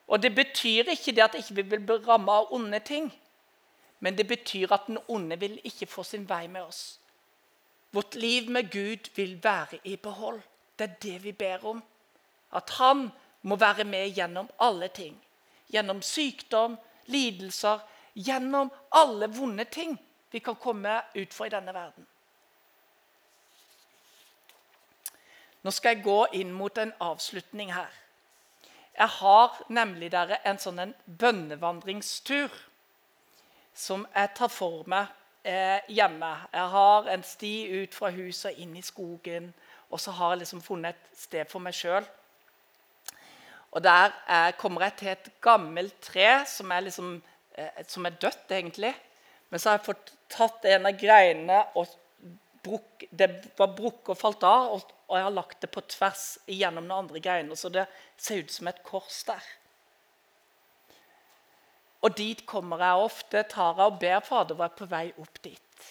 Og 0.08 0.22
Det 0.22 0.36
betyr 0.36 0.92
ikke 0.94 1.16
det 1.16 1.24
at 1.24 1.36
ikke 1.40 1.56
vi 1.56 1.62
ikke 1.64 1.72
vil 1.72 1.86
bli 1.88 2.02
ramma 2.06 2.44
av 2.44 2.54
onde 2.54 2.80
ting. 2.86 3.10
Men 4.00 4.18
det 4.18 4.28
betyr 4.28 4.74
at 4.76 4.86
den 4.88 5.00
onde 5.08 5.40
vil 5.40 5.58
ikke 5.64 5.90
få 5.90 6.04
sin 6.04 6.30
vei 6.30 6.46
med 6.48 6.62
oss. 6.62 7.00
Vårt 7.94 8.16
liv 8.16 8.50
med 8.50 8.72
Gud 8.72 9.10
vil 9.16 9.44
være 9.44 9.80
i 9.84 9.96
behold. 9.96 10.42
Det 10.80 10.90
er 10.90 10.96
det 11.02 11.24
vi 11.24 11.32
ber 11.32 11.66
om. 11.66 11.84
At 12.52 12.70
han 12.70 13.12
må 13.42 13.56
være 13.56 13.84
med 13.84 14.10
gjennom 14.16 14.50
alle 14.60 14.88
ting. 14.88 15.14
Gjennom 15.70 16.02
sykdom, 16.02 16.78
lidelser, 17.06 17.80
gjennom 18.16 18.72
alle 18.92 19.30
vonde 19.30 19.66
ting 19.70 19.98
vi 20.32 20.40
kan 20.40 20.56
komme 20.56 21.02
ut 21.16 21.34
for 21.34 21.46
i 21.46 21.54
denne 21.54 21.74
verden. 21.74 22.08
Nå 25.64 25.72
skal 25.72 25.96
jeg 25.96 26.04
gå 26.04 26.20
inn 26.34 26.52
mot 26.52 26.78
en 26.78 26.94
avslutning 27.00 27.74
her. 27.74 27.92
Jeg 28.98 29.08
har 29.20 29.62
nemlig 29.70 30.10
dere 30.12 30.42
en 30.50 30.58
sånn 30.58 30.82
en 30.82 30.96
bønnevandringstur 31.06 32.50
som 33.74 34.08
jeg 34.16 34.34
tar 34.38 34.50
for 34.54 34.90
meg 34.90 35.14
eh, 35.44 35.80
hjemme. 35.88 36.32
Jeg 36.54 36.68
har 36.74 37.08
en 37.14 37.24
sti 37.24 37.54
ut 37.84 37.96
fra 37.96 38.12
huset 38.16 38.52
og 38.52 38.60
inn 38.64 38.76
i 38.80 38.84
skogen. 38.86 39.54
Og 39.94 40.02
så 40.02 40.12
har 40.18 40.34
jeg 40.34 40.44
liksom 40.44 40.62
funnet 40.66 40.96
et 40.96 41.24
sted 41.26 41.50
for 41.52 41.64
meg 41.64 41.76
sjøl. 41.78 42.06
Og 43.74 43.82
der 43.84 44.14
eh, 44.30 44.52
kommer 44.58 44.88
jeg 44.88 44.98
til 45.00 45.12
et 45.14 45.32
gammelt 45.42 45.96
tre 46.02 46.44
som 46.50 46.72
er, 46.72 46.86
liksom, 46.88 47.16
eh, 47.58 47.84
som 47.88 48.06
er 48.06 48.18
dødt, 48.22 48.52
egentlig. 48.52 48.94
Men 49.50 49.60
så 49.60 49.70
har 49.70 49.80
jeg 49.80 49.88
fått 49.90 50.14
tatt 50.34 50.66
en 50.66 50.90
av 50.90 50.98
greinene, 50.98 51.60
og 51.78 51.90
bruk, 52.64 53.06
det 53.12 53.30
var 53.58 53.74
brukket 53.76 54.14
og 54.14 54.18
falt 54.20 54.46
av. 54.48 54.72
Og, 54.76 54.94
og, 55.08 55.18
jeg 55.18 55.28
har 55.28 55.36
lagt 55.36 55.60
det 55.62 55.70
på 55.74 55.84
tvers 55.94 56.24
gjennom 56.48 56.88
noen 56.88 57.06
andre 57.06 57.22
greiner, 57.22 57.60
så 57.60 57.70
det 57.74 57.86
ser 58.18 58.42
ut 58.42 58.54
som 58.54 58.70
et 58.72 58.82
kors 58.86 59.22
der. 59.28 59.52
Og 62.04 62.16
dit 62.18 62.46
kommer 62.46 62.84
jeg 62.84 63.08
ofte. 63.08 63.44
Tar 63.50 63.80
jeg 63.80 63.92
og 63.92 64.00
ber 64.02 64.24
Fader 64.26 64.60
være 64.60 64.78
på 64.78 64.88
vei 64.92 65.06
opp 65.18 65.40
dit. 65.44 65.90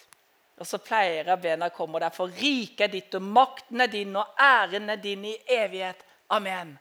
Og 0.60 0.68
så 0.68 0.78
pleier 0.78 1.24
jeg 1.24 1.32
å 1.32 1.40
be 1.40 1.54
når 1.56 1.70
jeg 1.70 1.76
kommer 1.78 2.04
der, 2.04 2.14
for 2.14 2.30
riket 2.38 2.84
er 2.86 2.92
ditt, 2.92 3.14
og 3.18 3.24
makten 3.34 3.82
er 3.82 3.90
din, 3.90 4.12
og 4.14 4.36
æren 4.38 4.92
er 4.92 5.00
din 5.00 5.24
i 5.26 5.32
evighet. 5.56 6.04
Amen. 6.36 6.76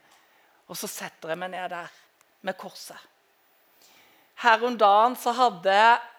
Og 0.67 0.77
så 0.77 0.89
setter 0.91 1.33
jeg 1.33 1.39
meg 1.41 1.53
ned 1.55 1.71
der 1.71 1.95
med 2.45 2.57
korset. 2.59 2.99
Her 4.43 4.63
om 4.65 4.77
dagen 4.77 5.15
så 5.19 5.33
hadde 5.37 5.77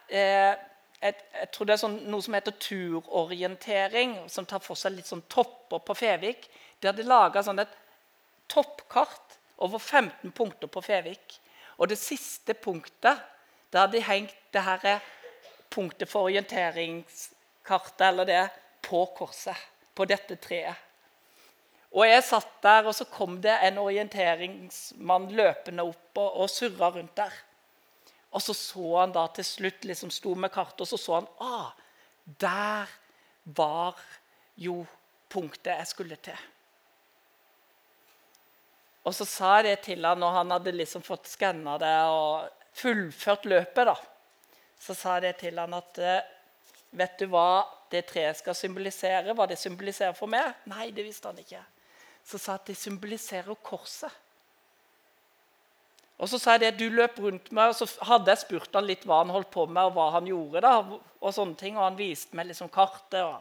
eh, 0.09 0.55
et, 1.03 1.23
jeg 1.41 1.49
tror 1.55 1.69
det 1.69 1.75
er 1.75 1.83
sånn, 1.83 1.97
noe 2.11 2.23
som 2.25 2.37
heter 2.37 2.55
turorientering, 2.63 4.17
som 4.31 4.47
tar 4.49 4.63
for 4.63 4.79
seg 4.79 4.97
litt 4.97 5.11
sånn 5.11 5.25
topper 5.31 5.83
på 5.83 5.97
Fevik. 5.99 6.47
De 6.79 6.91
hadde 6.91 7.07
laga 7.07 7.43
sånn 7.43 7.63
et 7.63 7.73
toppkart 8.53 9.39
over 9.63 9.83
15 9.83 10.35
punkter 10.35 10.71
på 10.71 10.83
Fevik. 10.85 11.39
Og 11.83 11.91
det 11.91 11.99
siste 11.99 12.55
punktet 12.55 13.19
Da 13.73 13.85
hadde 13.85 13.99
de 13.99 14.07
hengt 14.07 14.37
det 14.55 14.63
her 14.63 15.01
punktet 15.73 16.11
for 16.11 16.29
orienteringskartet 16.29 18.05
eller 18.07 18.29
det, 18.29 18.43
på 18.85 19.07
korset. 19.17 19.57
På 19.97 20.05
dette 20.05 20.37
treet. 20.37 20.77
Og 21.93 22.05
jeg 22.05 22.25
satt 22.25 22.53
der, 22.65 22.87
og 22.89 22.95
så 22.97 23.07
kom 23.09 23.39
det 23.45 23.55
en 23.65 23.81
orienteringsmann 23.81 25.31
løpende 25.33 25.85
opp 25.89 26.21
og, 26.21 26.37
og 26.45 26.53
surra 26.53 26.91
rundt 26.93 27.17
der. 27.17 27.33
Og 28.33 28.45
så 28.45 28.55
så 28.57 28.87
han 28.99 29.13
da 29.13 29.27
til 29.37 29.45
slutt 29.45 29.85
liksom 29.89 30.13
sto 30.13 30.33
med 30.35 30.53
kartet, 30.53 30.85
og 30.85 30.89
så 30.89 31.01
så 31.01 31.19
han 31.19 31.29
ah, 31.45 31.73
der 32.25 32.93
var 33.45 34.01
jo 34.57 34.83
punktet 35.33 35.73
jeg 35.75 35.91
skulle 35.91 36.17
til. 36.17 36.39
Og 39.03 39.15
så 39.17 39.27
sa 39.27 39.57
jeg 39.59 39.67
det 39.67 39.79
til 39.89 40.05
han 40.07 40.21
når 40.23 40.37
han 40.39 40.55
hadde 40.55 40.75
liksom 40.77 41.03
fått 41.03 41.31
skanna 41.31 41.75
det 41.83 41.95
og 42.11 42.49
fullført 42.79 43.49
løpet. 43.51 43.91
da. 43.91 43.97
Så 44.79 44.95
sa 44.99 45.17
jeg 45.19 45.27
det 45.27 45.37
til 45.43 45.59
han 45.59 45.75
at 45.79 45.99
eh, 46.03 46.23
Vet 46.93 47.15
du 47.23 47.31
hva 47.33 47.65
det 47.89 48.03
treet 48.11 48.37
skal 48.37 48.53
symbolisere? 48.53 49.33
Hva 49.33 49.47
det 49.49 49.57
symboliserer 49.57 50.13
for 50.13 50.29
meg? 50.29 50.59
Nei, 50.69 50.91
det 50.93 51.07
visste 51.07 51.31
han 51.31 51.39
ikke. 51.41 51.63
Så 52.21 52.37
sa 52.37 52.53
jeg 52.53 52.61
at 52.61 52.67
det 52.69 52.77
symboliserer 52.77 53.57
korset. 53.65 54.13
Og 56.21 56.29
så 56.29 56.37
sa 56.39 56.55
jeg 56.55 56.63
det, 56.67 56.73
du 56.79 56.93
løp 56.93 57.17
rundt 57.25 57.49
meg, 57.57 57.73
og 57.73 57.79
så 57.81 58.05
hadde 58.07 58.29
jeg 58.31 58.43
spurt 58.45 58.77
han 58.77 58.85
litt 58.87 59.07
hva 59.09 59.23
han 59.23 59.33
holdt 59.33 59.51
på 59.55 59.65
med, 59.67 59.89
og 59.89 59.97
hva 59.97 60.11
han 60.19 60.29
gjorde. 60.29 60.61
da, 60.63 61.01
Og 61.25 61.33
sånne 61.35 61.57
ting, 61.59 61.79
og 61.81 61.87
han 61.89 61.97
viste 61.99 62.37
meg 62.37 62.51
liksom 62.51 62.69
kartet 62.73 63.25
og 63.25 63.41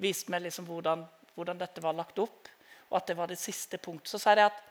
viste 0.00 0.32
meg 0.32 0.46
liksom 0.46 0.70
hvordan, 0.70 1.02
hvordan 1.34 1.58
dette 1.60 1.82
var 1.82 1.98
lagt 1.98 2.22
opp. 2.22 2.48
Og 2.88 3.00
at 3.00 3.10
det 3.10 3.18
var 3.18 3.34
det 3.34 3.40
siste 3.40 3.82
punktet. 3.82 4.14
Så 4.14 4.22
sa 4.22 4.36
jeg 4.38 4.46
at 4.46 4.62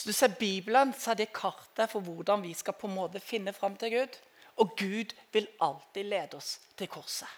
så 0.00 0.08
du 0.08 0.12
ser 0.16 0.32
Bibelen 0.38 0.94
så 0.96 1.10
er 1.12 1.18
det 1.20 1.32
kartet 1.36 1.90
for 1.92 2.00
hvordan 2.00 2.40
vi 2.40 2.54
skal 2.56 2.72
på 2.72 2.88
en 2.88 2.94
måte 2.96 3.20
finne 3.20 3.52
fram 3.52 3.74
til 3.76 3.90
Gud. 3.92 4.14
Og 4.56 4.70
Gud 4.78 5.12
vil 5.32 5.48
alltid 5.60 6.06
lede 6.08 6.38
oss 6.38 6.54
til 6.80 6.88
korset. 6.88 7.28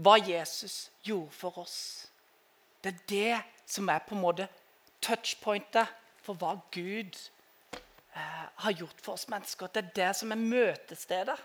Hva 0.00 0.14
Jesus 0.16 0.88
gjorde 1.04 1.34
for 1.36 1.60
oss. 1.60 2.08
Det 2.80 2.94
er 2.94 3.04
det 3.12 3.68
som 3.68 3.90
er 3.92 4.00
på 4.06 4.16
en 4.16 4.22
måte 4.22 4.48
touchpointet 5.04 5.92
for 6.24 6.40
hva 6.40 6.54
Gud 6.72 7.12
eh, 7.12 8.46
har 8.64 8.76
gjort 8.80 9.04
for 9.04 9.18
oss 9.18 9.28
mennesker. 9.28 9.68
Det 9.68 9.82
er 9.82 9.96
det 9.98 10.10
som 10.16 10.32
er 10.32 10.40
møtestedet. 10.40 11.36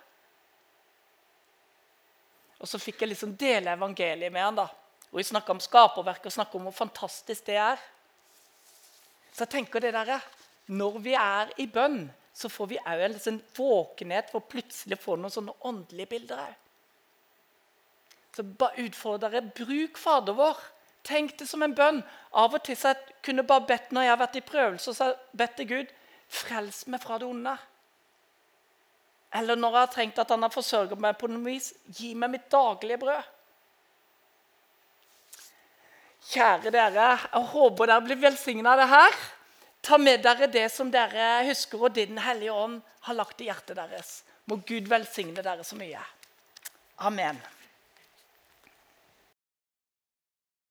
Og 2.64 2.72
så 2.72 2.80
fikk 2.80 3.04
jeg 3.04 3.12
liksom 3.12 3.36
dele 3.36 3.76
evangeliet 3.76 4.32
med 4.32 4.48
han 4.48 4.64
da. 4.64 4.70
Og 5.12 5.20
vi 5.20 5.28
snakka 5.28 5.52
om 5.52 5.60
skaperverket 5.60 6.32
og 6.32 6.38
snakka 6.38 6.62
om 6.62 6.70
hvor 6.70 6.80
fantastisk 6.86 7.52
det 7.52 7.60
er. 7.60 7.90
Så 9.34 9.44
jeg 9.44 9.50
tenker 9.58 9.82
det 9.82 9.94
der, 9.94 10.20
Når 10.66 11.00
vi 11.00 11.14
er 11.14 11.50
i 11.58 11.66
bønn, 11.68 12.12
så 12.34 12.50
får 12.50 12.68
vi 12.68 12.78
òg 12.80 13.02
en 13.04 13.12
liksom 13.12 13.42
våkenhet 13.58 14.30
for 14.32 14.40
plutselig 14.40 14.96
å 14.96 15.02
få 15.04 15.16
noen 15.20 15.34
sånne 15.34 15.56
åndelige 15.68 16.10
bilder 16.10 16.40
òg. 16.40 16.54
Så 18.34 18.44
bare 18.44 18.86
utfordrer 18.86 19.36
jeg 19.38 19.52
bruk 19.58 20.00
Fader 20.00 20.34
vår. 20.38 20.62
Tenk 21.04 21.36
det 21.38 21.50
som 21.50 21.62
en 21.62 21.76
bønn. 21.76 22.00
Av 22.32 22.56
og 22.56 22.64
til 22.64 22.78
så 22.80 22.94
jeg 22.94 23.20
kunne 23.28 23.46
bare 23.46 23.68
bedt 23.68 23.92
når 23.92 24.08
jeg 24.08 24.14
har 24.14 24.22
vært 24.24 24.40
i 24.40 24.46
prøvelse, 24.48 24.94
så 24.96 25.12
jeg 25.12 25.38
bedt 25.38 25.56
til 25.60 25.70
Gud 25.74 25.94
frels 26.34 26.86
meg 26.88 27.04
fra 27.04 27.20
det 27.22 27.28
onde. 27.28 27.54
Eller 29.34 29.60
når 29.60 29.76
jeg 29.76 29.86
har 29.86 29.94
trengt 29.94 30.24
at 30.24 30.34
han 30.34 30.46
har 30.46 30.54
forsørget 30.54 31.02
meg 31.02 31.18
på 31.20 31.30
noe 31.30 31.44
vis, 31.46 31.72
gi 31.92 32.14
meg 32.18 32.34
mitt 32.34 32.50
daglige 32.54 33.02
brød. 33.02 33.33
Kjære 36.32 36.72
dere, 36.72 37.08
jeg 37.20 37.50
håper 37.52 37.90
dere 37.90 38.06
blir 38.06 38.22
velsigna 38.22 38.74
av 38.74 38.84
det 38.84 38.90
her. 38.92 39.18
Ta 39.84 40.00
med 40.00 40.24
dere 40.24 40.48
det 40.48 40.70
som 40.72 40.92
dere 40.92 41.44
husker, 41.50 41.82
og 41.82 41.96
det 41.96 42.08
Den 42.08 42.22
hellige 42.24 42.52
ånd 42.52 42.82
har 43.08 43.18
lagt 43.20 43.42
i 43.42 43.50
hjertet 43.50 43.76
deres. 43.76 44.24
Må 44.48 44.62
Gud 44.66 44.88
velsigne 44.88 45.44
dere 45.44 45.64
så 45.64 45.76
mye. 45.76 46.00
Amen. 47.04 47.40